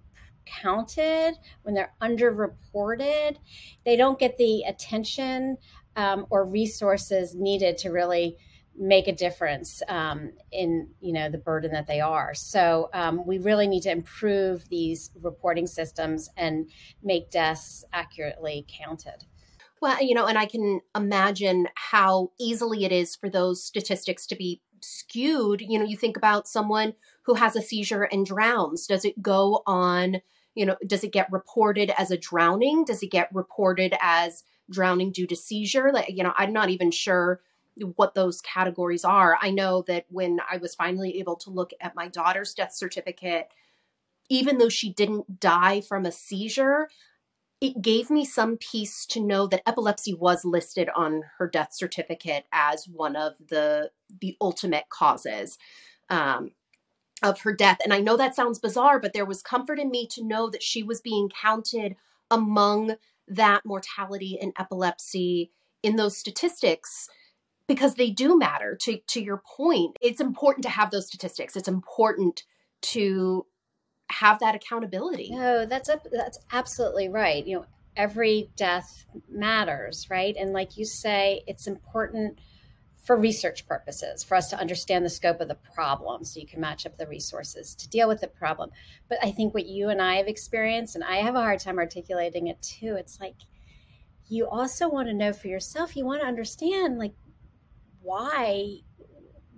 counted, 0.47 1.35
when 1.63 1.75
they're 1.75 1.93
underreported, 2.01 3.37
they 3.85 3.97
don't 3.97 4.19
get 4.19 4.39
the 4.39 4.63
attention 4.63 5.59
um, 5.97 6.27
or 6.31 6.45
resources 6.45 7.35
needed 7.35 7.79
to 7.79 7.91
really 7.91 8.37
make 8.79 9.09
a 9.09 9.13
difference 9.13 9.83
um, 9.89 10.33
in 10.53 10.89
you 11.01 11.13
know 11.13 11.31
the 11.31 11.39
burden 11.39 11.73
that 11.73 11.87
they 11.87 12.01
are. 12.01 12.35
So 12.35 12.91
um, 12.93 13.27
we 13.27 13.39
really 13.39 13.67
need 13.67 13.83
to 13.83 13.91
improve 13.91 14.69
these 14.69 15.11
reporting 15.21 15.67
systems 15.67 16.29
and 16.37 16.71
make 17.03 17.31
deaths 17.31 17.85
accurately 17.93 18.67
counted. 18.69 19.25
Well, 19.81 20.03
you 20.03 20.15
know, 20.15 20.27
and 20.27 20.39
I 20.39 20.47
can 20.47 20.81
imagine 20.95 21.69
how 21.75 22.33
easily 22.41 22.85
it 22.85 22.93
is 22.93 23.15
for 23.15 23.29
those 23.29 23.63
statistics 23.63 24.27
to 24.29 24.37
be 24.37 24.63
skewed. 24.81 25.61
You 25.61 25.79
know, 25.79 25.85
you 25.85 25.97
think 25.97 26.17
about 26.17 26.49
someone 26.49 26.95
who 27.23 27.35
has 27.35 27.57
a 27.57 27.63
seizure 27.63 28.05
and 28.05 28.25
drowns. 28.25 28.87
Does 28.87 29.05
it 29.05 29.21
go 29.21 29.63
on? 29.67 30.21
You 30.57 30.67
know, 30.67 30.77
does 30.85 31.05
it 31.05 31.13
get 31.13 31.31
reported 31.31 31.93
as 31.97 32.11
a 32.11 32.19
drowning? 32.19 32.85
Does 32.85 33.03
it 33.03 33.13
get 33.13 33.33
reported 33.33 33.95
as 34.01 34.43
drowning 34.69 35.13
due 35.13 35.29
to 35.29 35.37
seizure? 35.37 35.93
Like, 35.93 36.09
you 36.09 36.25
know, 36.25 36.33
I'm 36.37 36.53
not 36.53 36.71
even 36.71 36.91
sure 36.91 37.41
what 37.95 38.15
those 38.15 38.41
categories 38.41 39.05
are. 39.05 39.39
I 39.41 39.51
know 39.51 39.85
that 39.87 40.07
when 40.09 40.41
I 40.51 40.57
was 40.57 40.75
finally 40.75 41.19
able 41.19 41.37
to 41.37 41.51
look 41.51 41.71
at 41.81 41.95
my 41.95 42.09
daughter's 42.09 42.55
death 42.55 42.73
certificate, 42.75 43.49
even 44.29 44.59
though 44.59 44.69
she 44.69 44.93
didn't 44.93 45.39
die 45.39 45.81
from 45.83 46.05
a 46.05 46.11
seizure, 46.11 46.89
it 47.61 47.81
gave 47.81 48.11
me 48.11 48.25
some 48.25 48.57
peace 48.57 49.07
to 49.07 49.21
know 49.21 49.47
that 49.47 49.63
epilepsy 49.67 50.15
was 50.15 50.45
listed 50.45 50.89
on 50.95 51.23
her 51.39 51.49
death 51.49 51.73
certificate 51.73 52.45
as 52.53 52.87
one 52.87 53.17
of 53.17 53.35
the 53.49 53.91
the 54.21 54.37
ultimate 54.41 54.89
causes 54.89 55.59
um, 56.11 56.51
of 57.23 57.41
her 57.41 57.53
death. 57.53 57.79
And 57.83 57.93
I 57.93 58.01
know 58.01 58.17
that 58.17 58.35
sounds 58.35 58.59
bizarre, 58.59 58.99
but 58.99 59.13
there 59.13 59.25
was 59.25 59.43
comfort 59.43 59.79
in 59.79 59.91
me 59.91 60.07
to 60.09 60.25
know 60.25 60.51
that 60.51 60.63
she 60.63 60.83
was 60.83 61.01
being 61.01 61.31
counted 61.31 61.97
among 62.31 62.97
that 63.29 63.65
mortality 63.65 64.39
and 64.41 64.53
epilepsy 64.59 65.51
in 65.83 65.97
those 65.97 66.17
statistics 66.17 67.09
because 67.67 67.95
they 67.95 68.11
do 68.11 68.39
matter. 68.39 68.77
To 68.83 68.99
to 68.99 69.23
your 69.23 69.43
point 69.57 69.97
it's 70.01 70.21
important 70.21 70.63
to 70.65 70.69
have 70.69 70.91
those 70.91 71.07
statistics. 71.07 71.57
It's 71.57 71.69
important 71.69 72.45
to 72.83 73.47
have 74.11 74.39
that 74.41 74.55
accountability. 74.55 75.31
No 75.33 75.67
that's 75.67 75.89
a, 75.89 76.01
that's 76.13 76.39
absolutely 76.53 77.09
right. 77.09 77.47
You 77.47 77.57
know 77.57 77.67
every 77.97 78.51
death 78.57 79.07
matters 79.29 80.09
right? 80.11 80.37
And 80.39 80.53
like 80.53 80.77
you 80.77 80.85
say 80.85 81.43
it's 81.47 81.67
important 81.67 82.39
for 83.07 83.17
research 83.17 83.67
purposes 83.67 84.25
for 84.25 84.35
us 84.35 84.51
to 84.51 84.59
understand 84.59 85.05
the 85.05 85.11
scope 85.11 85.41
of 85.41 85.49
the 85.49 85.59
problem 85.75 86.25
so 86.25 86.41
you 86.41 86.47
can 86.47 86.61
match 86.61 86.87
up 86.87 86.97
the 86.99 87.07
resources 87.07 87.75
to 87.75 87.89
deal 87.89 88.09
with 88.09 88.21
the 88.21 88.27
problem 88.27 88.71
but 89.09 89.19
i 89.23 89.31
think 89.31 89.55
what 89.55 89.67
you 89.67 89.89
and 89.89 90.03
i 90.03 90.17
have 90.17 90.27
experienced 90.27 90.95
and 90.95 91.05
i 91.05 91.17
have 91.17 91.37
a 91.37 91.41
hard 91.41 91.61
time 91.61 91.79
articulating 91.79 92.49
it 92.49 92.61
too 92.61 92.97
it's 92.99 93.21
like 93.21 93.37
you 94.29 94.49
also 94.49 94.89
want 94.89 95.07
to 95.07 95.15
know 95.15 95.33
for 95.33 95.47
yourself 95.47 95.97
you 95.97 96.05
want 96.05 96.21
to 96.21 96.27
understand 96.27 96.99
like 96.99 97.15
why 98.03 98.81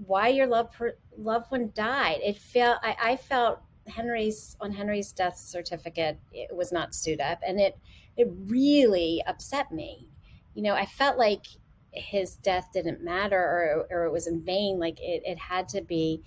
why 0.06 0.28
your 0.28 0.46
loved 0.46 0.74
loved 1.16 1.50
one 1.50 1.70
died. 1.74 2.20
It 2.22 2.38
felt 2.38 2.78
I, 2.82 2.96
I 3.00 3.16
felt 3.16 3.60
Henry's 3.86 4.56
on 4.60 4.72
Henry's 4.72 5.12
death 5.12 5.36
certificate 5.38 6.18
it 6.32 6.54
was 6.54 6.72
not 6.72 6.92
SUDEP, 6.92 7.38
and 7.46 7.60
it 7.60 7.76
it 8.16 8.28
really 8.46 9.22
upset 9.26 9.72
me. 9.72 10.08
You 10.54 10.62
know, 10.62 10.74
I 10.74 10.86
felt 10.86 11.18
like 11.18 11.46
his 11.92 12.36
death 12.36 12.68
didn't 12.72 13.02
matter 13.02 13.38
or, 13.38 13.86
or 13.90 14.04
it 14.04 14.12
was 14.12 14.26
in 14.26 14.44
vain. 14.44 14.78
Like 14.78 14.98
it, 15.00 15.22
it 15.24 15.38
had 15.38 15.68
to 15.70 15.82
be 15.82 16.22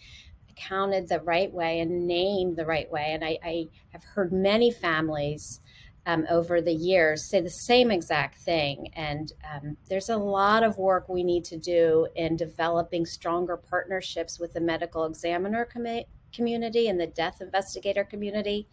counted 0.55 1.07
the 1.07 1.19
right 1.21 1.51
way 1.51 1.79
and 1.79 2.07
named 2.07 2.57
the 2.57 2.65
right 2.65 2.89
way. 2.91 3.11
And 3.13 3.23
I, 3.23 3.37
I 3.43 3.67
have 3.89 4.03
heard 4.03 4.31
many 4.31 4.71
families 4.71 5.59
um, 6.05 6.25
over 6.29 6.61
the 6.61 6.73
years 6.73 7.29
say 7.29 7.41
the 7.41 7.49
same 7.49 7.91
exact 7.91 8.39
thing. 8.39 8.89
And 8.93 9.31
um, 9.53 9.77
there's 9.87 10.09
a 10.09 10.17
lot 10.17 10.63
of 10.63 10.77
work 10.77 11.07
we 11.07 11.23
need 11.23 11.45
to 11.45 11.57
do 11.57 12.07
in 12.15 12.35
developing 12.35 13.05
stronger 13.05 13.55
partnerships 13.57 14.39
with 14.39 14.53
the 14.53 14.61
medical 14.61 15.05
examiner 15.05 15.65
com- 15.65 16.03
community 16.33 16.87
and 16.87 16.99
the 16.99 17.07
death 17.07 17.41
investigator 17.41 18.03
community 18.03 18.67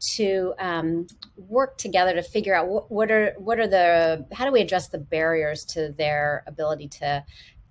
to 0.00 0.54
um, 0.58 1.06
work 1.36 1.78
together 1.78 2.14
to 2.14 2.22
figure 2.22 2.54
out 2.54 2.68
what, 2.68 2.90
what, 2.90 3.10
are 3.10 3.34
what 3.38 3.58
are 3.58 3.66
the 3.66 4.26
how 4.32 4.44
do 4.44 4.52
we 4.52 4.60
address 4.60 4.88
the 4.88 4.98
barriers 4.98 5.64
to 5.64 5.94
their 5.96 6.44
ability 6.46 6.88
to 6.88 7.24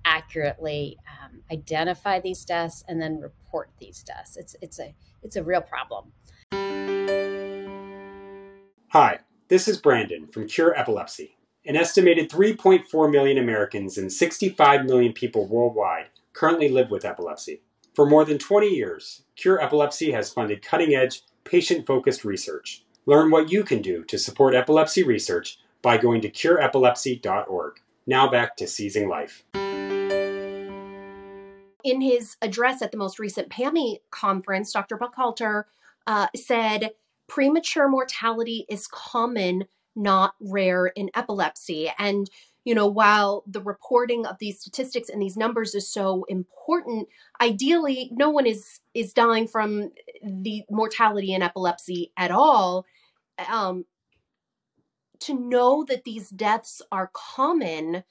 accurately 0.06 0.98
um, 1.08 1.42
identify 1.52 2.20
these 2.20 2.44
deaths 2.44 2.84
and 2.88 3.02
then 3.02 3.20
report 3.20 3.70
these 3.80 4.04
deaths. 4.04 4.38
It's 4.38 4.56
it's 4.62 4.80
a 4.80 4.94
it's 5.22 5.36
a 5.36 5.44
real 5.44 5.62
problem. 5.62 6.12
Hi, 8.90 9.20
this 9.48 9.68
is 9.68 9.78
Brandon 9.78 10.28
from 10.28 10.48
Cure 10.48 10.78
Epilepsy. 10.78 11.38
An 11.66 11.78
estimated 11.78 12.30
3.4 12.30 13.10
million 13.10 13.38
Americans 13.38 13.98
and 13.98 14.12
65 14.12 14.84
million 14.86 15.14
people 15.14 15.48
worldwide 15.48 16.08
currently 16.34 16.68
live 16.68 16.92
with 16.92 17.06
epilepsy. 17.06 17.62
For 17.96 18.06
more 18.06 18.26
than 18.26 18.38
20 18.38 18.68
years, 18.68 19.24
Cure 19.36 19.62
Epilepsy 19.62 20.12
has 20.12 20.34
funded 20.34 20.62
cutting 20.62 20.94
edge, 20.94 21.22
patient 21.44 21.86
focused 21.86 22.26
research. 22.26 22.84
Learn 23.06 23.32
what 23.32 23.52
you 23.52 23.64
can 23.64 23.82
do 23.82 24.04
to 24.06 24.18
support 24.18 24.56
epilepsy 24.56 25.04
research 25.04 25.60
by 25.82 25.98
going 25.98 26.22
to 26.22 26.30
cureepilepsy.org. 26.30 27.74
Now 28.06 28.30
back 28.30 28.56
to 28.58 28.68
seizing 28.68 29.10
life. 29.10 29.44
In 31.84 32.00
his 32.00 32.38
address 32.42 32.82
at 32.82 32.92
the 32.92 32.98
most 32.98 33.20
recent 33.20 33.50
PAMI 33.50 34.00
conference, 34.10 34.72
Dr. 34.72 34.98
Buchhalter 34.98 35.66
uh, 36.08 36.28
said 36.36 36.92
premature 37.28 37.90
mortality 37.90 38.66
is 38.70 38.88
common, 38.88 39.66
not 39.96 40.36
rare 40.40 40.88
in 40.88 41.10
epilepsy. 41.14 41.92
And 42.00 42.30
you 42.66 42.74
know, 42.74 42.88
while 42.88 43.44
the 43.46 43.62
reporting 43.62 44.26
of 44.26 44.38
these 44.40 44.62
statistics 44.62 45.10
and 45.10 45.22
these 45.22 45.36
numbers 45.36 45.76
is 45.76 45.90
so 45.90 46.24
important, 46.30 47.10
ideally 47.42 48.10
no 48.14 48.30
one 48.30 48.46
is 48.46 48.80
is 48.94 49.12
dying 49.12 49.48
from 49.48 49.92
the 50.24 50.64
mortality 50.70 51.34
in 51.34 51.42
epilepsy 51.42 52.12
at 52.18 52.32
all. 52.32 52.86
Um, 53.50 53.86
to 55.20 55.34
know 55.34 55.86
that 55.88 56.04
these 56.04 56.30
deaths 56.30 56.82
are 56.92 57.10
common, 57.14 58.04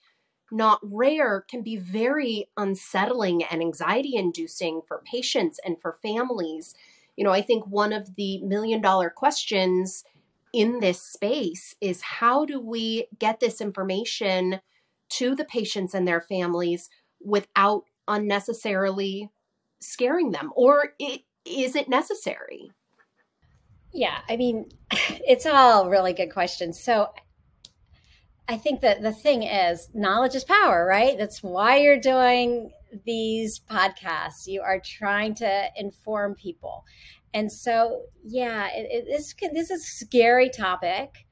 not 0.51 0.81
rare, 0.83 1.45
can 1.49 1.63
be 1.63 1.77
very 1.77 2.49
unsettling 2.57 3.45
and 3.45 3.61
anxiety 3.61 4.17
inducing 4.17 4.81
for 4.87 5.03
patients 5.05 5.61
and 5.65 5.81
for 5.81 5.93
families 5.93 6.75
you 7.17 7.25
know, 7.25 7.31
I 7.31 7.43
think 7.43 7.67
one 7.67 7.93
of 7.93 8.15
the 8.17 8.39
million 8.43 8.81
dollar 8.81 9.11
questions 9.11 10.05
in 10.53 10.81
this 10.81 11.01
space 11.01 11.75
is 11.81 12.03
how 12.03 12.45
do 12.45 12.61
we 12.61 13.07
get 13.19 13.41
this 13.41 13.61
information 13.61 14.61
to 15.11 15.35
the 15.35 15.45
patients 15.45 15.95
and 15.95 16.07
their 16.07 16.21
families 16.21 16.89
without 17.21 17.85
unnecessarily 18.09 19.31
scaring 19.81 20.31
them 20.31 20.53
or 20.57 20.95
it, 20.99 21.23
is 21.45 21.77
it 21.77 21.89
necessary 21.89 22.71
yeah 23.93 24.19
i 24.29 24.37
mean 24.37 24.69
it's 24.91 25.47
all 25.47 25.89
really 25.89 26.13
good 26.13 26.33
questions 26.33 26.81
so 26.83 27.09
i 28.49 28.57
think 28.57 28.81
that 28.81 29.03
the 29.03 29.13
thing 29.13 29.43
is 29.43 29.89
knowledge 29.95 30.35
is 30.35 30.45
power 30.45 30.87
right 30.87 31.19
that's 31.19 31.43
why 31.43 31.77
you're 31.77 32.01
doing 32.01 32.71
these 33.05 33.61
podcasts. 33.61 34.47
You 34.47 34.63
are 34.63 34.81
trying 34.81 35.35
to 35.37 35.69
inform 35.77 36.35
people. 36.35 36.85
And 37.35 37.51
so, 37.51 38.03
yeah, 38.23 38.69
it, 38.73 38.89
it, 38.91 39.05
this, 39.07 39.35
this 39.53 39.71
is 39.71 39.83
a 39.83 40.05
scary 40.05 40.51
topic. 40.51 41.27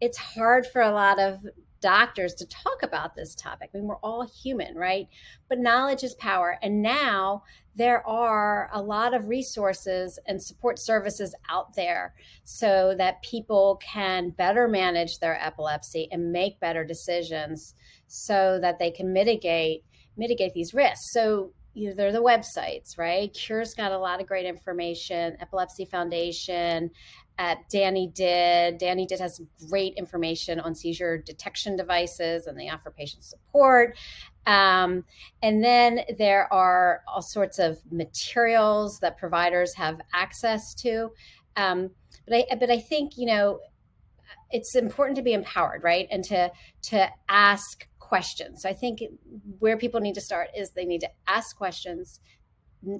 It's 0.00 0.18
hard 0.18 0.66
for 0.66 0.82
a 0.82 0.90
lot 0.90 1.20
of 1.20 1.38
doctors 1.86 2.34
to 2.34 2.44
talk 2.46 2.82
about 2.82 3.14
this 3.14 3.32
topic. 3.36 3.70
I 3.72 3.78
mean, 3.78 3.86
we're 3.86 3.94
all 3.98 4.28
human, 4.42 4.74
right? 4.74 5.06
But 5.48 5.60
knowledge 5.60 6.02
is 6.02 6.16
power. 6.16 6.58
And 6.60 6.82
now 6.82 7.44
there 7.76 8.04
are 8.04 8.68
a 8.72 8.82
lot 8.82 9.14
of 9.14 9.28
resources 9.28 10.18
and 10.26 10.42
support 10.42 10.80
services 10.80 11.32
out 11.48 11.76
there 11.76 12.12
so 12.42 12.96
that 12.98 13.22
people 13.22 13.80
can 13.80 14.30
better 14.30 14.66
manage 14.66 15.20
their 15.20 15.40
epilepsy 15.40 16.08
and 16.10 16.32
make 16.32 16.58
better 16.58 16.84
decisions 16.84 17.76
so 18.08 18.58
that 18.60 18.80
they 18.80 18.90
can 18.90 19.12
mitigate 19.12 19.84
mitigate 20.16 20.54
these 20.54 20.74
risks. 20.74 21.12
So 21.12 21.52
know, 21.76 21.94
they're 21.94 22.12
the 22.12 22.22
websites, 22.22 22.98
right? 22.98 23.32
Cure's 23.32 23.74
got 23.74 23.92
a 23.92 23.98
lot 23.98 24.20
of 24.20 24.26
great 24.26 24.46
information. 24.46 25.36
Epilepsy 25.40 25.84
Foundation, 25.84 26.90
at 27.38 27.68
Danny 27.68 28.10
Did. 28.14 28.78
Danny 28.78 29.06
Did 29.06 29.20
has 29.20 29.40
great 29.68 29.94
information 29.94 30.58
on 30.60 30.74
seizure 30.74 31.18
detection 31.18 31.76
devices, 31.76 32.46
and 32.46 32.58
they 32.58 32.68
offer 32.68 32.90
patient 32.90 33.24
support. 33.24 33.96
Um, 34.46 35.04
and 35.42 35.62
then 35.62 36.00
there 36.18 36.52
are 36.52 37.02
all 37.06 37.22
sorts 37.22 37.58
of 37.58 37.78
materials 37.90 39.00
that 39.00 39.18
providers 39.18 39.74
have 39.74 40.00
access 40.14 40.74
to. 40.76 41.10
Um, 41.56 41.90
but 42.26 42.36
I, 42.50 42.54
but 42.56 42.70
I 42.70 42.78
think 42.78 43.16
you 43.16 43.26
know, 43.26 43.60
it's 44.50 44.74
important 44.74 45.16
to 45.16 45.22
be 45.22 45.32
empowered, 45.32 45.82
right? 45.82 46.06
And 46.10 46.24
to 46.24 46.50
to 46.84 47.08
ask 47.28 47.86
questions. 48.06 48.62
So 48.62 48.68
I 48.68 48.72
think 48.72 49.00
where 49.58 49.76
people 49.76 50.00
need 50.00 50.14
to 50.14 50.20
start 50.20 50.48
is 50.56 50.70
they 50.70 50.84
need 50.84 51.00
to 51.00 51.10
ask 51.26 51.56
questions, 51.56 52.20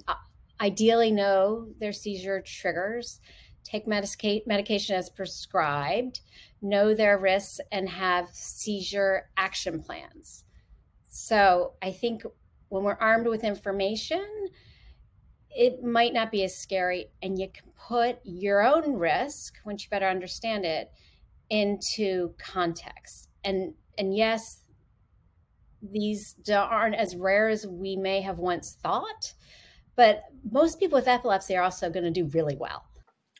uh, 0.08 0.14
ideally 0.60 1.12
know 1.12 1.68
their 1.78 1.92
seizure 1.92 2.42
triggers, 2.44 3.20
take 3.62 3.86
medicate 3.86 4.46
medication 4.46 4.96
as 4.96 5.08
prescribed, 5.08 6.20
know 6.60 6.94
their 6.94 7.18
risks, 7.18 7.60
and 7.70 7.88
have 7.88 8.28
seizure 8.32 9.28
action 9.36 9.80
plans. 9.80 10.44
So 11.08 11.74
I 11.80 11.92
think 11.92 12.22
when 12.68 12.82
we're 12.82 12.98
armed 13.00 13.28
with 13.28 13.44
information, 13.44 14.26
it 15.50 15.82
might 15.82 16.12
not 16.12 16.30
be 16.30 16.42
as 16.44 16.56
scary 16.56 17.06
and 17.22 17.38
you 17.38 17.48
can 17.48 17.70
put 17.88 18.18
your 18.24 18.62
own 18.62 18.94
risk 18.94 19.54
once 19.64 19.84
you 19.84 19.90
better 19.90 20.08
understand 20.08 20.64
it 20.64 20.90
into 21.48 22.34
context 22.38 23.28
and 23.44 23.72
and 23.96 24.14
yes 24.14 24.65
these 25.82 26.34
aren't 26.50 26.94
as 26.94 27.16
rare 27.16 27.48
as 27.48 27.66
we 27.66 27.96
may 27.96 28.20
have 28.20 28.38
once 28.38 28.76
thought 28.82 29.34
but 29.96 30.24
most 30.48 30.78
people 30.78 30.96
with 30.96 31.08
epilepsy 31.08 31.56
are 31.56 31.62
also 31.62 31.90
going 31.90 32.04
to 32.04 32.10
do 32.10 32.26
really 32.26 32.54
well. 32.54 32.84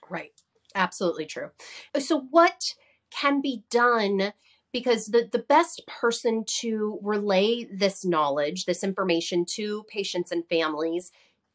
Right. 0.09 0.33
Absolutely 0.75 1.27
true. 1.27 1.51
Uh, 1.95 2.01
so 2.01 2.27
what 2.31 2.75
can 3.11 3.41
be 3.41 3.65
done 3.71 4.33
because 4.73 5.07
the, 5.07 5.29
the 5.31 5.39
best 5.39 5.87
person 5.87 6.45
to 6.47 6.99
relay 7.03 7.65
this 7.65 8.05
knowledge 8.05 8.65
this 8.65 8.83
information 8.83 9.45
to 9.45 9.85
patients 9.85 10.33
and 10.33 10.45
families 10.49 11.13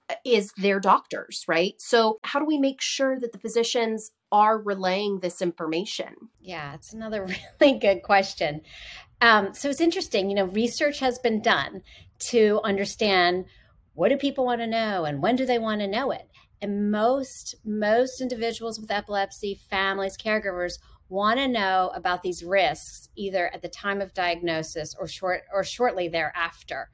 uh, 0.10 0.16
is 0.26 0.52
their 0.58 0.80
doctors, 0.80 1.44
right? 1.48 1.74
So, 1.78 2.20
how 2.24 2.40
do 2.40 2.46
we 2.46 2.58
make 2.58 2.82
sure 2.82 3.20
that 3.20 3.32
the 3.32 3.38
physicians 3.40 4.12
are 4.32 4.60
relaying 4.60 5.20
this 5.20 5.42
information? 5.42 6.16
Yeah, 6.40 6.74
it's 6.74 6.94
another 6.94 7.28
really 7.62 7.80
good 7.80 8.04
question. 8.04 8.62
Um, 9.22 9.54
so, 9.54 9.70
it's 9.70 9.82
interesting, 9.82 10.30
you 10.30 10.36
know, 10.36 10.46
research 10.46 11.00
has 11.00 11.20
been 11.20 11.42
done 11.42 11.82
to 12.20 12.60
understand 12.64 13.46
what 13.94 14.10
do 14.10 14.18
people 14.18 14.46
want 14.46 14.62
to 14.62 14.68
know 14.68 15.06
and 15.06 15.22
when 15.22 15.36
do 15.36 15.46
they 15.46 15.60
want 15.60 15.82
to 15.82 15.88
know 15.88 16.12
it. 16.12 16.28
And 16.62 16.92
most 16.92 17.56
most 17.66 18.22
individuals 18.22 18.80
with 18.80 18.92
epilepsy, 18.92 19.60
families, 19.70 20.18
caregivers 20.18 20.74
want 21.10 21.40
to 21.40 21.48
know 21.48 21.92
about 21.94 22.24
these 22.24 22.44
risks 22.44 23.10
either 23.16 23.54
at 23.54 23.62
the 23.62 23.68
time 23.68 24.02
of 24.02 24.14
diagnosis 24.14 24.96
or 24.98 25.08
short 25.08 25.42
or 25.54 25.64
shortly 25.64 26.08
thereafter. 26.08 26.90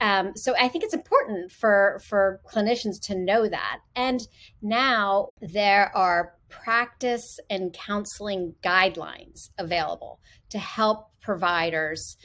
Um, 0.00 0.32
so 0.34 0.54
I 0.58 0.68
think 0.68 0.84
it's 0.84 0.94
important 0.94 1.52
for 1.52 2.00
for 2.08 2.40
clinicians 2.50 3.00
to 3.02 3.14
know 3.14 3.48
that. 3.48 3.80
And 3.94 4.20
now 4.62 5.28
there 5.40 5.94
are 5.94 6.34
practice 6.48 7.38
and 7.48 7.72
counseling 7.72 8.54
guidelines 8.62 9.50
available 9.58 10.20
to 10.50 10.58
help 10.58 11.10
providers 11.20 12.16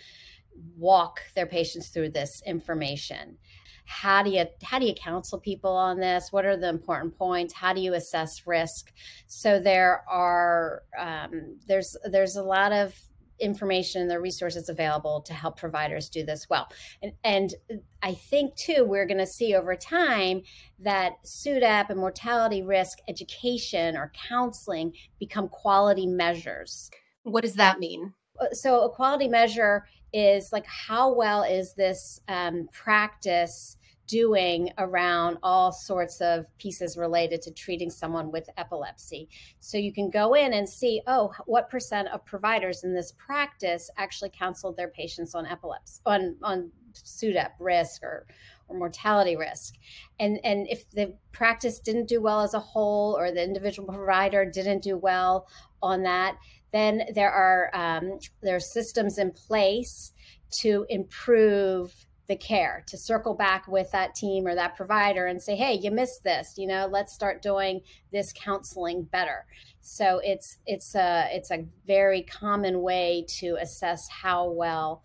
walk 0.77 1.21
their 1.35 1.45
patients 1.45 1.89
through 1.89 2.09
this 2.09 2.41
information. 2.45 3.37
How 3.85 4.23
do 4.23 4.31
you 4.31 4.45
how 4.63 4.79
do 4.79 4.85
you 4.87 4.95
counsel 4.95 5.39
people 5.39 5.71
on 5.71 5.99
this? 5.99 6.29
What 6.31 6.45
are 6.45 6.57
the 6.57 6.69
important 6.69 7.17
points? 7.17 7.53
How 7.53 7.73
do 7.73 7.81
you 7.81 7.93
assess 7.93 8.47
risk? 8.47 8.91
So 9.27 9.59
there 9.59 10.03
are 10.09 10.81
um, 10.97 11.57
there's 11.67 11.95
there's 12.09 12.35
a 12.35 12.43
lot 12.43 12.71
of 12.71 12.95
information 13.39 14.01
and 14.01 14.11
the 14.11 14.19
resources 14.19 14.69
available 14.69 15.21
to 15.21 15.33
help 15.33 15.57
providers 15.57 16.09
do 16.09 16.23
this 16.23 16.47
well. 16.49 16.67
And, 17.01 17.13
and 17.23 17.53
I 18.01 18.13
think 18.13 18.55
too, 18.55 18.85
we're 18.85 19.05
going 19.05 19.19
to 19.19 19.25
see 19.27 19.55
over 19.55 19.75
time 19.75 20.41
that 20.79 21.13
SUDEP 21.25 21.89
and 21.89 21.99
mortality 21.99 22.63
risk 22.63 22.99
education 23.07 23.97
or 23.97 24.11
counseling 24.29 24.93
become 25.19 25.49
quality 25.49 26.07
measures. 26.07 26.89
What 27.23 27.43
does 27.43 27.55
that 27.55 27.79
mean? 27.79 28.13
Uh, 28.39 28.51
so 28.51 28.81
a 28.81 28.89
quality 28.89 29.27
measure 29.27 29.85
is 30.13 30.51
like 30.53 30.65
how 30.65 31.13
well 31.13 31.43
is 31.43 31.73
this 31.73 32.21
um, 32.27 32.69
practice 32.71 33.77
doing 34.07 34.69
around 34.77 35.37
all 35.41 35.71
sorts 35.71 36.21
of 36.21 36.45
pieces 36.57 36.97
related 36.97 37.41
to 37.41 37.51
treating 37.51 37.89
someone 37.89 38.31
with 38.31 38.49
epilepsy. 38.57 39.27
So 39.59 39.77
you 39.77 39.93
can 39.93 40.09
go 40.09 40.33
in 40.33 40.53
and 40.53 40.67
see, 40.67 41.01
oh, 41.07 41.31
what 41.45 41.69
percent 41.69 42.07
of 42.09 42.25
providers 42.25 42.83
in 42.83 42.93
this 42.93 43.13
practice 43.13 43.89
actually 43.97 44.31
counseled 44.37 44.77
their 44.77 44.89
patients 44.89 45.35
on 45.35 45.45
epilepsy, 45.45 46.01
on, 46.05 46.35
on 46.43 46.71
SUDEP 46.93 47.51
risk 47.59 48.03
or, 48.03 48.25
or 48.67 48.77
mortality 48.77 49.35
risk. 49.35 49.75
And, 50.19 50.39
and 50.43 50.67
if 50.69 50.89
the 50.91 51.15
practice 51.31 51.79
didn't 51.79 52.07
do 52.07 52.21
well 52.21 52.41
as 52.41 52.53
a 52.53 52.59
whole 52.59 53.17
or 53.17 53.31
the 53.31 53.43
individual 53.43 53.91
provider 53.91 54.45
didn't 54.45 54.83
do 54.83 54.97
well 54.97 55.47
on 55.81 56.03
that, 56.03 56.37
then 56.71 57.03
there 57.13 57.31
are 57.31 57.71
um, 57.73 58.19
there 58.41 58.57
are 58.57 58.59
systems 58.59 59.17
in 59.17 59.31
place 59.31 60.11
to 60.59 60.85
improve 60.89 62.05
the 62.27 62.35
care 62.35 62.83
to 62.87 62.97
circle 62.97 63.33
back 63.33 63.67
with 63.67 63.91
that 63.91 64.15
team 64.15 64.47
or 64.47 64.55
that 64.55 64.75
provider 64.75 65.27
and 65.27 65.41
say 65.41 65.55
hey 65.55 65.73
you 65.73 65.91
missed 65.91 66.23
this 66.23 66.55
you 66.57 66.67
know 66.67 66.87
let's 66.91 67.13
start 67.13 67.41
doing 67.41 67.81
this 68.11 68.33
counseling 68.33 69.03
better. 69.03 69.45
So 69.81 70.19
it's 70.23 70.57
it's 70.65 70.95
a 70.95 71.27
it's 71.31 71.51
a 71.51 71.65
very 71.85 72.23
common 72.23 72.81
way 72.81 73.25
to 73.39 73.57
assess 73.59 74.07
how 74.09 74.49
well 74.49 75.03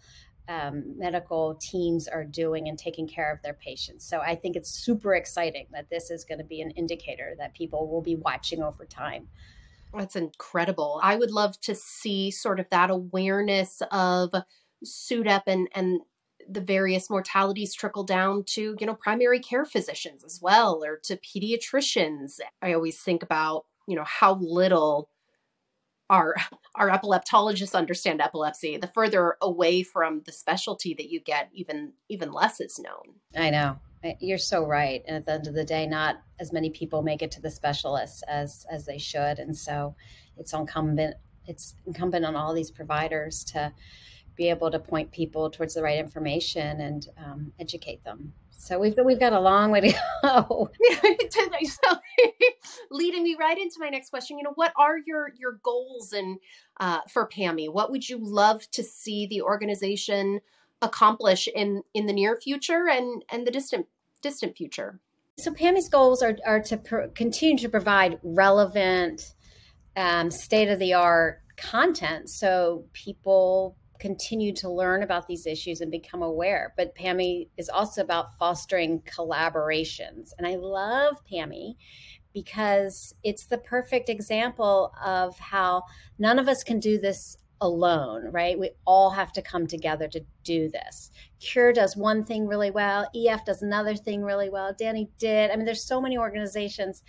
um, 0.48 0.98
medical 0.98 1.56
teams 1.61 2.09
are 2.09 2.24
doing 2.24 2.68
and 2.68 2.78
taking 2.78 3.06
care 3.06 3.33
of 3.33 3.42
their 3.42 3.54
patients. 3.54 4.09
So 4.09 4.20
i 4.20 4.35
think 4.35 4.56
it's 4.56 4.70
super 4.70 5.14
exciting 5.14 5.66
that 5.72 5.90
this 5.90 6.11
is 6.11 6.24
going 6.24 6.38
to 6.38 6.44
be 6.44 6.61
an 6.61 6.70
indicator 6.72 7.35
that 7.38 7.54
people 7.54 7.88
will 7.88 8.02
be 8.02 8.16
watching 8.16 8.62
over 8.62 8.85
time. 8.85 9.28
That's 9.92 10.16
incredible. 10.16 11.00
I 11.02 11.16
would 11.16 11.33
love 11.33 11.61
to 11.62 11.74
see 11.74 12.30
sort 12.30 12.61
of 12.61 12.68
that 12.70 12.90
awareness 12.90 13.83
of 13.90 14.33
SUDEP 14.85 15.42
and 15.46 15.68
and 15.74 16.00
the 16.48 16.61
various 16.61 17.11
mortalities 17.11 17.74
trickle 17.74 18.05
down 18.05 18.44
to, 18.44 18.76
you 18.79 18.87
know, 18.87 18.94
primary 18.94 19.40
care 19.40 19.64
physicians 19.64 20.24
as 20.24 20.40
well 20.42 20.83
or 20.85 20.98
to 21.05 21.16
pediatricians. 21.16 22.40
I 22.62 22.72
always 22.72 23.00
think 23.00 23.22
about, 23.22 23.66
you 23.87 23.96
know, 23.96 24.05
how 24.05 24.35
little 24.35 25.11
our 26.09 26.35
our 26.74 26.90
epileptologists 26.90 27.74
understand 27.74 28.20
epilepsy. 28.20 28.76
The 28.76 28.88
further 28.88 29.37
away 29.40 29.83
from 29.83 30.22
the 30.26 30.33
specialty 30.33 30.94
that 30.94 31.11
you 31.11 31.20
get, 31.20 31.48
even 31.53 31.92
even 32.09 32.33
less 32.33 32.61
is 32.61 32.79
known. 32.79 33.14
I 33.37 33.50
know. 33.50 33.79
You're 34.18 34.38
so 34.38 34.66
right. 34.66 35.03
And 35.07 35.16
at 35.16 35.26
the 35.26 35.33
end 35.33 35.46
of 35.46 35.55
the 35.55 35.64
day, 35.64 35.87
not 35.87 36.22
as 36.38 36.53
many 36.53 36.70
people 36.70 37.03
make 37.03 37.22
it 37.22 37.31
to 37.33 37.40
the 37.40 37.50
specialists 37.50 38.22
as 38.29 38.66
as 38.70 38.87
they 38.87 38.98
should. 38.98 39.38
And 39.38 39.57
so 39.57 39.94
it's 40.37 40.53
incumbent 40.53 41.14
it's 41.46 41.74
incumbent 41.87 42.24
on 42.24 42.37
all 42.37 42.55
these 42.55 42.70
providers 42.70 43.44
to 43.44 43.72
be 44.40 44.48
able 44.48 44.70
to 44.70 44.79
point 44.79 45.12
people 45.12 45.50
towards 45.50 45.74
the 45.74 45.83
right 45.83 45.98
information 45.98 46.81
and 46.81 47.09
um, 47.18 47.53
educate 47.61 48.03
them. 48.05 48.33
So 48.50 48.79
we've 48.79 48.94
we've 49.05 49.20
got 49.20 49.35
a 49.35 49.40
long 49.40 49.70
way 49.70 49.81
to 49.83 49.92
go. 50.22 50.70
so, 51.64 51.98
leading 52.90 53.22
me 53.22 53.37
right 53.38 53.59
into 53.59 53.76
my 53.79 53.90
next 53.90 54.09
question, 54.09 54.38
you 54.38 54.44
know, 54.44 54.53
what 54.55 54.72
are 54.76 54.96
your 55.07 55.33
your 55.38 55.61
goals 55.62 56.14
and 56.14 56.38
uh, 56.79 57.00
for 57.12 57.26
PAMI? 57.26 57.68
What 57.68 57.90
would 57.90 58.09
you 58.09 58.18
love 58.18 58.62
to 58.70 58.83
see 58.83 59.26
the 59.26 59.42
organization 59.42 60.40
accomplish 60.81 61.46
in 61.55 61.83
in 61.92 62.07
the 62.07 62.12
near 62.14 62.37
future 62.37 62.88
and 62.90 63.22
and 63.31 63.46
the 63.46 63.50
distant 63.50 63.87
distant 64.22 64.57
future? 64.57 65.00
So 65.38 65.53
PAMI's 65.53 65.90
goals 65.90 66.22
are 66.22 66.38
are 66.46 66.61
to 66.62 67.11
continue 67.14 67.59
to 67.59 67.68
provide 67.68 68.18
relevant, 68.22 69.35
um, 69.96 70.31
state 70.31 70.70
of 70.70 70.79
the 70.79 70.94
art 70.94 71.42
content 71.59 72.31
so 72.31 72.85
people 72.94 73.76
continue 74.00 74.52
to 74.54 74.68
learn 74.70 75.02
about 75.02 75.28
these 75.28 75.46
issues 75.46 75.80
and 75.80 75.90
become 75.90 76.22
aware. 76.22 76.72
But 76.76 76.94
PAMI 76.94 77.48
is 77.56 77.68
also 77.68 78.02
about 78.02 78.36
fostering 78.38 79.00
collaborations. 79.02 80.30
And 80.38 80.46
I 80.46 80.56
love 80.56 81.16
PAMI 81.30 81.76
because 82.32 83.14
it's 83.22 83.46
the 83.46 83.58
perfect 83.58 84.08
example 84.08 84.92
of 85.04 85.38
how 85.38 85.84
none 86.18 86.38
of 86.38 86.48
us 86.48 86.64
can 86.64 86.80
do 86.80 86.98
this 86.98 87.36
alone, 87.60 88.30
right? 88.32 88.58
We 88.58 88.70
all 88.86 89.10
have 89.10 89.32
to 89.32 89.42
come 89.42 89.66
together 89.66 90.08
to 90.08 90.24
do 90.44 90.70
this. 90.70 91.10
Cure 91.40 91.72
does 91.72 91.96
one 91.96 92.24
thing 92.24 92.46
really 92.46 92.70
well, 92.70 93.10
EF 93.14 93.44
does 93.44 93.62
another 93.62 93.94
thing 93.94 94.22
really 94.22 94.48
well, 94.48 94.74
Danny 94.76 95.10
Did. 95.18 95.50
I 95.50 95.56
mean, 95.56 95.66
there's 95.66 95.84
so 95.84 96.00
many 96.00 96.16
organizations 96.16 97.02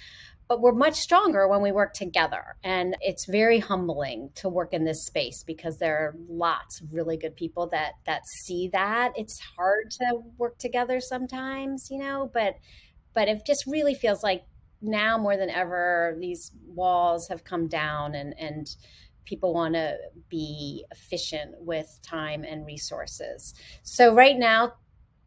but 0.51 0.59
we're 0.59 0.73
much 0.73 0.95
stronger 0.95 1.47
when 1.47 1.61
we 1.61 1.71
work 1.71 1.93
together. 1.93 2.57
And 2.61 2.97
it's 2.99 3.25
very 3.25 3.59
humbling 3.59 4.31
to 4.35 4.49
work 4.49 4.73
in 4.73 4.83
this 4.83 5.05
space 5.05 5.45
because 5.47 5.77
there 5.77 5.95
are 5.95 6.15
lots 6.27 6.81
of 6.81 6.91
really 6.91 7.15
good 7.15 7.37
people 7.37 7.67
that 7.67 7.93
that 8.05 8.23
see 8.43 8.69
that. 8.73 9.13
It's 9.15 9.39
hard 9.55 9.91
to 9.91 10.19
work 10.37 10.57
together 10.57 10.99
sometimes, 10.99 11.87
you 11.89 11.99
know, 11.99 12.29
but 12.33 12.55
but 13.13 13.29
it 13.29 13.43
just 13.47 13.63
really 13.65 13.95
feels 13.95 14.23
like 14.23 14.43
now 14.81 15.17
more 15.17 15.37
than 15.37 15.49
ever 15.49 16.17
these 16.19 16.51
walls 16.65 17.29
have 17.29 17.45
come 17.45 17.69
down 17.69 18.13
and 18.13 18.37
and 18.37 18.67
people 19.23 19.53
want 19.53 19.75
to 19.75 19.95
be 20.27 20.83
efficient 20.91 21.61
with 21.61 21.87
time 22.03 22.43
and 22.43 22.65
resources. 22.65 23.53
So 23.83 24.13
right 24.13 24.37
now 24.37 24.73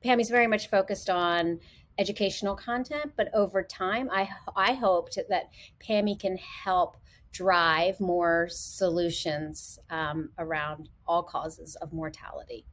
Pammy's 0.03 0.29
very 0.29 0.49
much 0.49 0.69
focused 0.69 1.09
on 1.09 1.61
educational 1.99 2.57
content, 2.57 3.13
but 3.17 3.29
over 3.35 3.63
time, 3.63 4.09
I 4.11 4.29
I 4.57 4.75
hoped 4.75 5.19
that 5.29 5.51
PAMI 5.81 6.17
can 6.17 6.37
help 6.37 6.97
drive 7.33 8.01
more 8.01 8.49
solutions 8.49 9.79
um, 9.91 10.31
around 10.39 10.89
all 11.07 11.23
causes 11.23 11.77
of 11.77 11.93
mortality. 11.93 12.65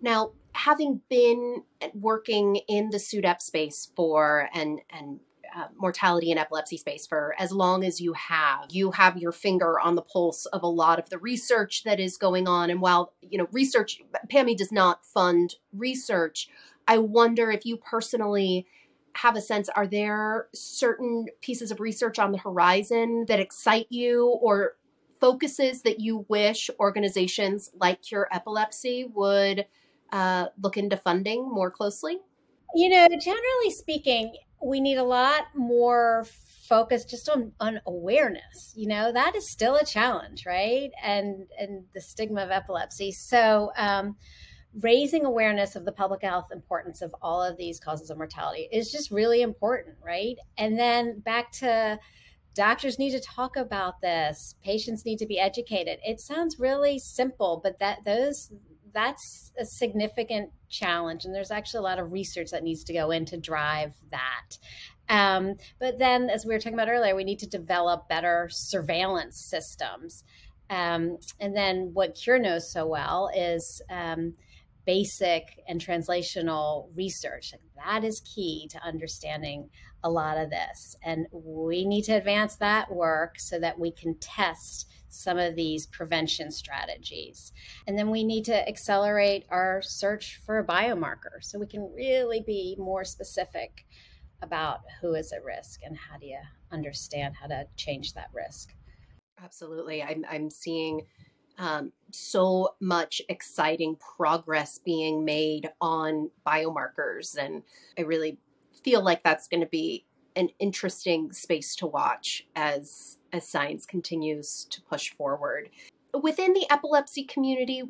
Now, 0.00 0.32
having 0.52 1.00
been 1.08 1.62
working 1.94 2.56
in 2.68 2.90
the 2.90 2.98
SUDEP 2.98 3.40
space 3.40 3.90
for 3.96 4.48
and 4.52 4.80
and 4.90 5.20
uh, 5.54 5.66
mortality 5.76 6.30
and 6.30 6.40
epilepsy 6.40 6.78
space 6.78 7.06
for 7.06 7.34
as 7.38 7.52
long 7.52 7.84
as 7.84 8.00
you 8.00 8.14
have. 8.14 8.66
You 8.70 8.92
have 8.92 9.18
your 9.18 9.32
finger 9.32 9.78
on 9.78 9.96
the 9.96 10.02
pulse 10.02 10.46
of 10.46 10.62
a 10.62 10.68
lot 10.68 10.98
of 10.98 11.10
the 11.10 11.18
research 11.18 11.84
that 11.84 12.00
is 12.00 12.16
going 12.16 12.48
on. 12.48 12.70
And 12.70 12.80
while, 12.80 13.12
you 13.20 13.36
know, 13.36 13.48
research, 13.52 14.00
PAMI 14.30 14.54
does 14.54 14.72
not 14.72 15.04
fund 15.04 15.56
research, 15.72 16.48
I 16.86 16.98
wonder 16.98 17.50
if 17.50 17.64
you 17.64 17.76
personally 17.76 18.66
have 19.14 19.36
a 19.36 19.40
sense 19.40 19.68
are 19.68 19.86
there 19.86 20.48
certain 20.54 21.26
pieces 21.40 21.70
of 21.70 21.80
research 21.80 22.18
on 22.18 22.32
the 22.32 22.38
horizon 22.38 23.26
that 23.28 23.40
excite 23.40 23.86
you 23.90 24.26
or 24.40 24.76
focuses 25.20 25.82
that 25.82 26.00
you 26.00 26.24
wish 26.28 26.70
organizations 26.80 27.70
like 27.78 28.02
Cure 28.02 28.28
Epilepsy 28.32 29.04
would 29.14 29.66
uh, 30.12 30.46
look 30.60 30.76
into 30.76 30.96
funding 30.96 31.48
more 31.48 31.70
closely? 31.70 32.18
You 32.74 32.88
know, 32.88 33.06
generally 33.08 33.70
speaking, 33.70 34.34
we 34.64 34.80
need 34.80 34.96
a 34.96 35.04
lot 35.04 35.42
more 35.54 36.26
focus 36.68 37.04
just 37.04 37.28
on, 37.28 37.52
on 37.60 37.80
awareness 37.86 38.72
you 38.74 38.88
know? 38.88 39.12
That 39.12 39.36
is 39.36 39.48
still 39.48 39.76
a 39.76 39.84
challenge 39.84 40.46
right? 40.46 40.90
And 41.02 41.46
and 41.58 41.84
the 41.94 42.00
stigma 42.00 42.42
of 42.42 42.50
epilepsy. 42.50 43.12
So 43.12 43.72
um, 43.76 44.16
raising 44.80 45.24
awareness 45.24 45.76
of 45.76 45.84
the 45.84 45.92
public 45.92 46.22
health 46.22 46.48
importance 46.50 47.02
of 47.02 47.14
all 47.20 47.42
of 47.42 47.56
these 47.56 47.78
causes 47.78 48.10
of 48.10 48.16
mortality 48.16 48.68
is 48.72 48.90
just 48.90 49.10
really 49.10 49.42
important, 49.42 49.96
right? 50.04 50.36
And 50.56 50.78
then 50.78 51.20
back 51.20 51.52
to 51.52 51.98
doctors 52.54 52.98
need 52.98 53.10
to 53.10 53.20
talk 53.20 53.56
about 53.56 54.00
this, 54.00 54.54
patients 54.62 55.04
need 55.04 55.18
to 55.18 55.26
be 55.26 55.38
educated. 55.38 55.98
It 56.04 56.20
sounds 56.20 56.58
really 56.58 56.98
simple, 56.98 57.60
but 57.62 57.78
that 57.80 58.04
those 58.04 58.50
that's 58.94 59.52
a 59.58 59.64
significant 59.64 60.50
challenge 60.68 61.24
and 61.24 61.34
there's 61.34 61.50
actually 61.50 61.78
a 61.78 61.82
lot 61.82 61.98
of 61.98 62.12
research 62.12 62.50
that 62.50 62.62
needs 62.62 62.84
to 62.84 62.92
go 62.92 63.10
in 63.10 63.24
to 63.24 63.36
drive 63.38 63.94
that 64.10 64.58
um, 65.08 65.54
but 65.80 65.98
then 65.98 66.28
as 66.28 66.44
we 66.44 66.52
were 66.52 66.58
talking 66.58 66.74
about 66.74 66.88
earlier 66.88 67.16
we 67.16 67.24
need 67.24 67.38
to 67.38 67.46
develop 67.46 68.08
better 68.08 68.48
surveillance 68.50 69.46
systems 69.48 70.24
um, 70.70 71.18
and 71.40 71.56
then 71.56 71.90
what 71.92 72.14
cure 72.14 72.38
knows 72.38 72.70
so 72.70 72.86
well 72.86 73.30
is 73.34 73.80
um, 73.90 74.34
basic 74.84 75.60
and 75.68 75.80
translational 75.80 76.88
research. 76.94 77.54
That 77.76 78.04
is 78.04 78.20
key 78.20 78.68
to 78.72 78.82
understanding 78.82 79.70
a 80.02 80.10
lot 80.10 80.38
of 80.38 80.50
this. 80.50 80.96
And 81.02 81.26
we 81.32 81.84
need 81.84 82.02
to 82.02 82.12
advance 82.12 82.56
that 82.56 82.92
work 82.92 83.38
so 83.38 83.58
that 83.60 83.78
we 83.78 83.92
can 83.92 84.16
test 84.18 84.88
some 85.08 85.38
of 85.38 85.54
these 85.54 85.86
prevention 85.86 86.50
strategies. 86.50 87.52
And 87.86 87.98
then 87.98 88.10
we 88.10 88.24
need 88.24 88.44
to 88.46 88.68
accelerate 88.68 89.44
our 89.50 89.82
search 89.82 90.40
for 90.44 90.58
a 90.58 90.66
biomarker 90.66 91.42
so 91.42 91.58
we 91.58 91.66
can 91.66 91.92
really 91.94 92.42
be 92.46 92.76
more 92.78 93.04
specific 93.04 93.84
about 94.40 94.80
who 95.00 95.14
is 95.14 95.32
at 95.32 95.44
risk 95.44 95.80
and 95.84 95.96
how 95.96 96.18
do 96.18 96.26
you 96.26 96.38
understand 96.72 97.34
how 97.40 97.46
to 97.46 97.66
change 97.76 98.14
that 98.14 98.30
risk. 98.32 98.74
Absolutely. 99.42 100.02
I'm, 100.02 100.24
I'm 100.28 100.50
seeing 100.50 101.02
um, 101.58 101.92
so 102.10 102.74
much 102.80 103.22
exciting 103.28 103.96
progress 103.96 104.78
being 104.78 105.24
made 105.24 105.70
on 105.80 106.30
biomarkers. 106.46 107.36
And 107.36 107.62
I 107.98 108.02
really 108.02 108.38
feel 108.82 109.02
like 109.02 109.22
that's 109.22 109.48
going 109.48 109.60
to 109.60 109.66
be 109.66 110.04
an 110.34 110.48
interesting 110.58 111.32
space 111.32 111.76
to 111.76 111.86
watch 111.86 112.46
as 112.56 113.18
as 113.32 113.48
science 113.48 113.86
continues 113.86 114.66
to 114.70 114.80
push 114.82 115.12
forward. 115.12 115.70
Within 116.20 116.52
the 116.52 116.66
epilepsy 116.70 117.24
community, 117.24 117.82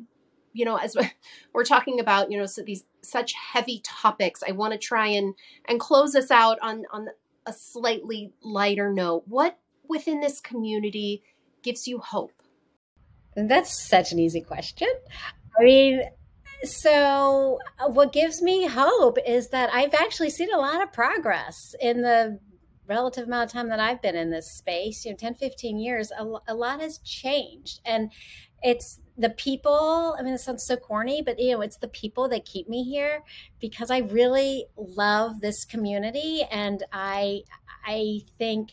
you 0.53 0.65
know, 0.65 0.77
as 0.77 0.95
we're 1.53 1.65
talking 1.65 1.99
about, 1.99 2.31
you 2.31 2.37
know, 2.37 2.45
so 2.45 2.61
these 2.61 2.85
such 3.01 3.33
heavy 3.33 3.81
topics, 3.83 4.43
I 4.47 4.51
want 4.51 4.73
to 4.73 4.79
try 4.79 5.07
and 5.07 5.35
and 5.65 5.79
close 5.79 6.15
us 6.15 6.31
out 6.31 6.57
on 6.61 6.83
on 6.91 7.07
a 7.45 7.53
slightly 7.53 8.31
lighter 8.41 8.91
note. 8.91 9.23
What 9.27 9.57
within 9.87 10.21
this 10.21 10.39
community 10.39 11.23
gives 11.61 11.87
you 11.87 11.99
hope? 11.99 12.42
That's 13.35 13.75
such 13.75 14.11
an 14.11 14.19
easy 14.19 14.41
question. 14.41 14.89
I 15.59 15.63
mean, 15.63 16.03
so 16.63 17.59
uh, 17.79 17.89
what 17.89 18.13
gives 18.13 18.41
me 18.41 18.67
hope 18.67 19.17
is 19.27 19.49
that 19.49 19.69
I've 19.73 19.93
actually 19.93 20.29
seen 20.29 20.53
a 20.53 20.57
lot 20.57 20.81
of 20.81 20.93
progress 20.93 21.75
in 21.79 22.01
the 22.01 22.39
relative 22.87 23.27
amount 23.27 23.49
of 23.49 23.51
time 23.51 23.69
that 23.69 23.79
I've 23.79 24.01
been 24.01 24.15
in 24.15 24.29
this 24.29 24.51
space, 24.51 25.05
you 25.05 25.11
know, 25.11 25.17
10, 25.17 25.35
15 25.35 25.79
years, 25.79 26.11
a, 26.17 26.25
a 26.47 26.53
lot 26.53 26.79
has 26.79 26.99
changed. 26.99 27.79
And 27.85 28.11
it's 28.61 28.99
the 29.17 29.29
people, 29.29 30.15
I 30.17 30.23
mean, 30.23 30.33
it 30.33 30.39
sounds 30.39 30.65
so 30.65 30.75
corny, 30.75 31.21
but 31.21 31.39
you 31.39 31.51
know, 31.51 31.61
it's 31.61 31.77
the 31.77 31.87
people 31.87 32.27
that 32.29 32.45
keep 32.45 32.67
me 32.67 32.83
here 32.83 33.23
because 33.59 33.91
I 33.91 33.99
really 33.99 34.65
love 34.77 35.41
this 35.41 35.65
community. 35.65 36.43
And 36.49 36.83
I, 36.91 37.41
I 37.85 38.21
think 38.37 38.71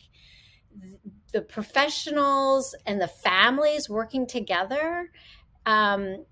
the 1.31 1.41
professionals 1.41 2.75
and 2.85 3.01
the 3.01 3.07
families 3.07 3.89
working 3.89 4.27
together 4.27 5.09
um, 5.65 6.25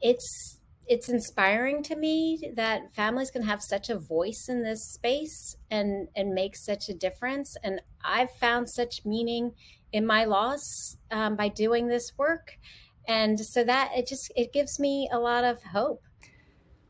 it's 0.00 0.58
it's 0.86 1.10
inspiring 1.10 1.82
to 1.82 1.96
me 1.96 2.52
that 2.56 2.90
families 2.94 3.30
can 3.30 3.42
have 3.42 3.62
such 3.62 3.90
a 3.90 3.98
voice 3.98 4.46
in 4.48 4.62
this 4.62 4.82
space 4.94 5.56
and 5.70 6.08
and 6.16 6.34
make 6.34 6.56
such 6.56 6.88
a 6.88 6.94
difference. 6.94 7.56
And 7.62 7.80
i've 8.04 8.30
found 8.32 8.70
such 8.70 9.04
meaning 9.04 9.52
in 9.92 10.06
my 10.06 10.24
loss 10.24 10.96
um, 11.10 11.36
by 11.36 11.48
doing 11.48 11.88
this 11.88 12.12
work. 12.16 12.58
And 13.06 13.38
so 13.38 13.64
that 13.64 13.90
it 13.96 14.06
just 14.06 14.32
it 14.34 14.52
gives 14.52 14.78
me 14.78 15.08
a 15.12 15.18
lot 15.18 15.44
of 15.44 15.62
hope. 15.62 16.02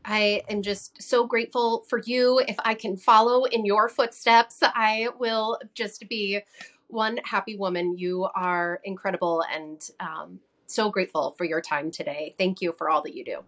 I 0.05 0.43
am 0.49 0.61
just 0.61 1.01
so 1.01 1.27
grateful 1.27 1.85
for 1.89 1.99
you. 1.99 2.41
If 2.47 2.55
I 2.63 2.73
can 2.73 2.95
follow 2.95 3.43
in 3.43 3.65
your 3.65 3.89
footsteps, 3.89 4.59
I 4.61 5.09
will 5.19 5.59
just 5.75 6.05
be 6.09 6.39
one 6.89 7.19
happy 7.23 7.55
woman. 7.55 7.97
You 7.97 8.27
are 8.35 8.81
incredible 8.83 9.43
and 9.53 9.81
um, 9.99 10.39
so 10.65 10.89
grateful 10.89 11.35
for 11.37 11.45
your 11.45 11.61
time 11.61 11.91
today. 11.91 12.35
Thank 12.37 12.61
you 12.61 12.73
for 12.73 12.89
all 12.89 13.01
that 13.03 13.15
you 13.15 13.23
do. 13.23 13.39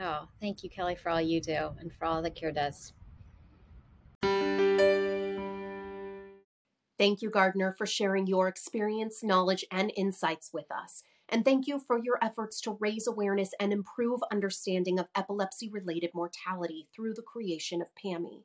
Oh, 0.00 0.28
thank 0.40 0.62
you, 0.62 0.70
Kelly, 0.70 0.94
for 0.94 1.10
all 1.10 1.20
you 1.20 1.40
do 1.40 1.70
and 1.80 1.92
for 1.92 2.04
all 2.04 2.22
that 2.22 2.36
Cure 2.36 2.52
does. 2.52 2.92
Thank 6.98 7.22
you, 7.22 7.30
Gardner, 7.30 7.74
for 7.78 7.86
sharing 7.86 8.26
your 8.26 8.48
experience, 8.48 9.22
knowledge, 9.22 9.64
and 9.70 9.92
insights 9.96 10.50
with 10.52 10.70
us. 10.70 11.04
And 11.28 11.44
thank 11.44 11.68
you 11.68 11.78
for 11.78 11.98
your 11.98 12.18
efforts 12.22 12.60
to 12.62 12.76
raise 12.80 13.06
awareness 13.06 13.50
and 13.60 13.72
improve 13.72 14.20
understanding 14.32 14.98
of 14.98 15.06
epilepsy 15.14 15.68
related 15.68 16.10
mortality 16.14 16.88
through 16.94 17.14
the 17.14 17.22
creation 17.22 17.80
of 17.80 17.94
PAMI. 17.94 18.44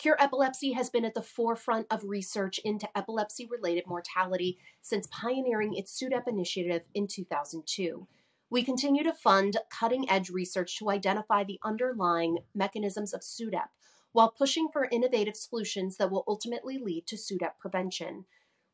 Cure 0.00 0.16
Epilepsy 0.18 0.72
has 0.72 0.88
been 0.88 1.04
at 1.04 1.12
the 1.12 1.20
forefront 1.20 1.86
of 1.90 2.04
research 2.04 2.58
into 2.64 2.88
epilepsy 2.96 3.44
related 3.44 3.86
mortality 3.86 4.56
since 4.80 5.06
pioneering 5.08 5.74
its 5.74 5.92
SUDEP 5.92 6.26
initiative 6.26 6.80
in 6.94 7.06
2002. 7.06 8.06
We 8.48 8.62
continue 8.62 9.04
to 9.04 9.12
fund 9.12 9.58
cutting 9.68 10.08
edge 10.08 10.30
research 10.30 10.78
to 10.78 10.88
identify 10.88 11.44
the 11.44 11.60
underlying 11.62 12.38
mechanisms 12.54 13.12
of 13.12 13.20
SUDEP 13.20 13.68
while 14.12 14.30
pushing 14.30 14.68
for 14.72 14.88
innovative 14.90 15.36
solutions 15.36 15.98
that 15.98 16.10
will 16.10 16.24
ultimately 16.26 16.78
lead 16.78 17.06
to 17.08 17.16
SUDEP 17.16 17.58
prevention. 17.58 18.24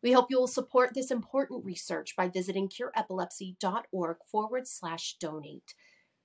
We 0.04 0.12
hope 0.12 0.30
you 0.30 0.38
will 0.38 0.46
support 0.46 0.94
this 0.94 1.10
important 1.10 1.64
research 1.64 2.14
by 2.14 2.28
visiting 2.28 2.68
cureepilepsy.org 2.68 4.18
forward 4.30 4.68
slash 4.68 5.16
donate. 5.18 5.74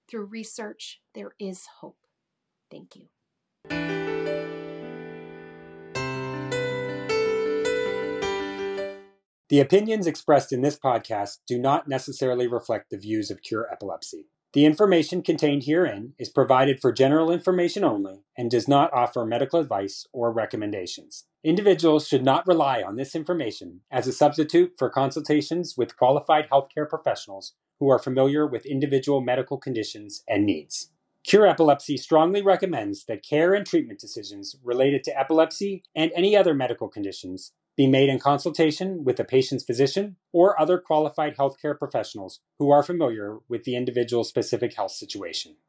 Through 0.07 0.25
research, 0.25 1.01
there 1.15 1.31
is 1.39 1.65
hope. 1.79 2.05
Thank 2.69 2.95
you. 2.95 3.07
The 9.51 9.59
opinions 9.59 10.07
expressed 10.07 10.53
in 10.53 10.61
this 10.61 10.79
podcast 10.79 11.39
do 11.45 11.59
not 11.59 11.85
necessarily 11.85 12.47
reflect 12.47 12.89
the 12.89 12.97
views 12.97 13.29
of 13.29 13.41
Cure 13.41 13.67
Epilepsy. 13.69 14.29
The 14.53 14.63
information 14.63 15.21
contained 15.21 15.65
herein 15.65 16.13
is 16.17 16.29
provided 16.29 16.79
for 16.79 16.93
general 16.93 17.29
information 17.29 17.83
only 17.83 18.23
and 18.37 18.49
does 18.49 18.69
not 18.69 18.93
offer 18.93 19.25
medical 19.25 19.59
advice 19.59 20.07
or 20.13 20.31
recommendations. 20.31 21.25
Individuals 21.43 22.07
should 22.07 22.23
not 22.23 22.47
rely 22.47 22.81
on 22.81 22.95
this 22.95 23.13
information 23.13 23.81
as 23.91 24.07
a 24.07 24.13
substitute 24.13 24.75
for 24.77 24.89
consultations 24.89 25.75
with 25.75 25.97
qualified 25.97 26.47
healthcare 26.49 26.87
professionals 26.89 27.53
who 27.81 27.89
are 27.89 27.99
familiar 27.99 28.47
with 28.47 28.65
individual 28.65 29.19
medical 29.19 29.57
conditions 29.57 30.23
and 30.29 30.45
needs. 30.45 30.93
Cure 31.25 31.45
Epilepsy 31.45 31.97
strongly 31.97 32.41
recommends 32.41 33.03
that 33.03 33.21
care 33.21 33.53
and 33.53 33.65
treatment 33.65 33.99
decisions 33.99 34.55
related 34.63 35.03
to 35.03 35.19
epilepsy 35.19 35.83
and 35.93 36.09
any 36.15 36.37
other 36.37 36.53
medical 36.53 36.87
conditions 36.87 37.51
be 37.77 37.88
made 37.88 38.10
in 38.10 38.19
consultation 38.19 39.03
with 39.03 39.17
the 39.17 39.23
patient's 39.23 39.63
physician 39.63 40.17
or 40.31 40.60
other 40.60 40.77
qualified 40.77 41.38
healthcare 41.38 41.77
professionals 41.77 42.41
who 42.60 42.69
are 42.69 42.84
familiar 42.84 43.38
with 43.47 43.63
the 43.63 43.75
individual's 43.75 44.29
specific 44.29 44.75
health 44.75 44.91
situation. 44.91 45.55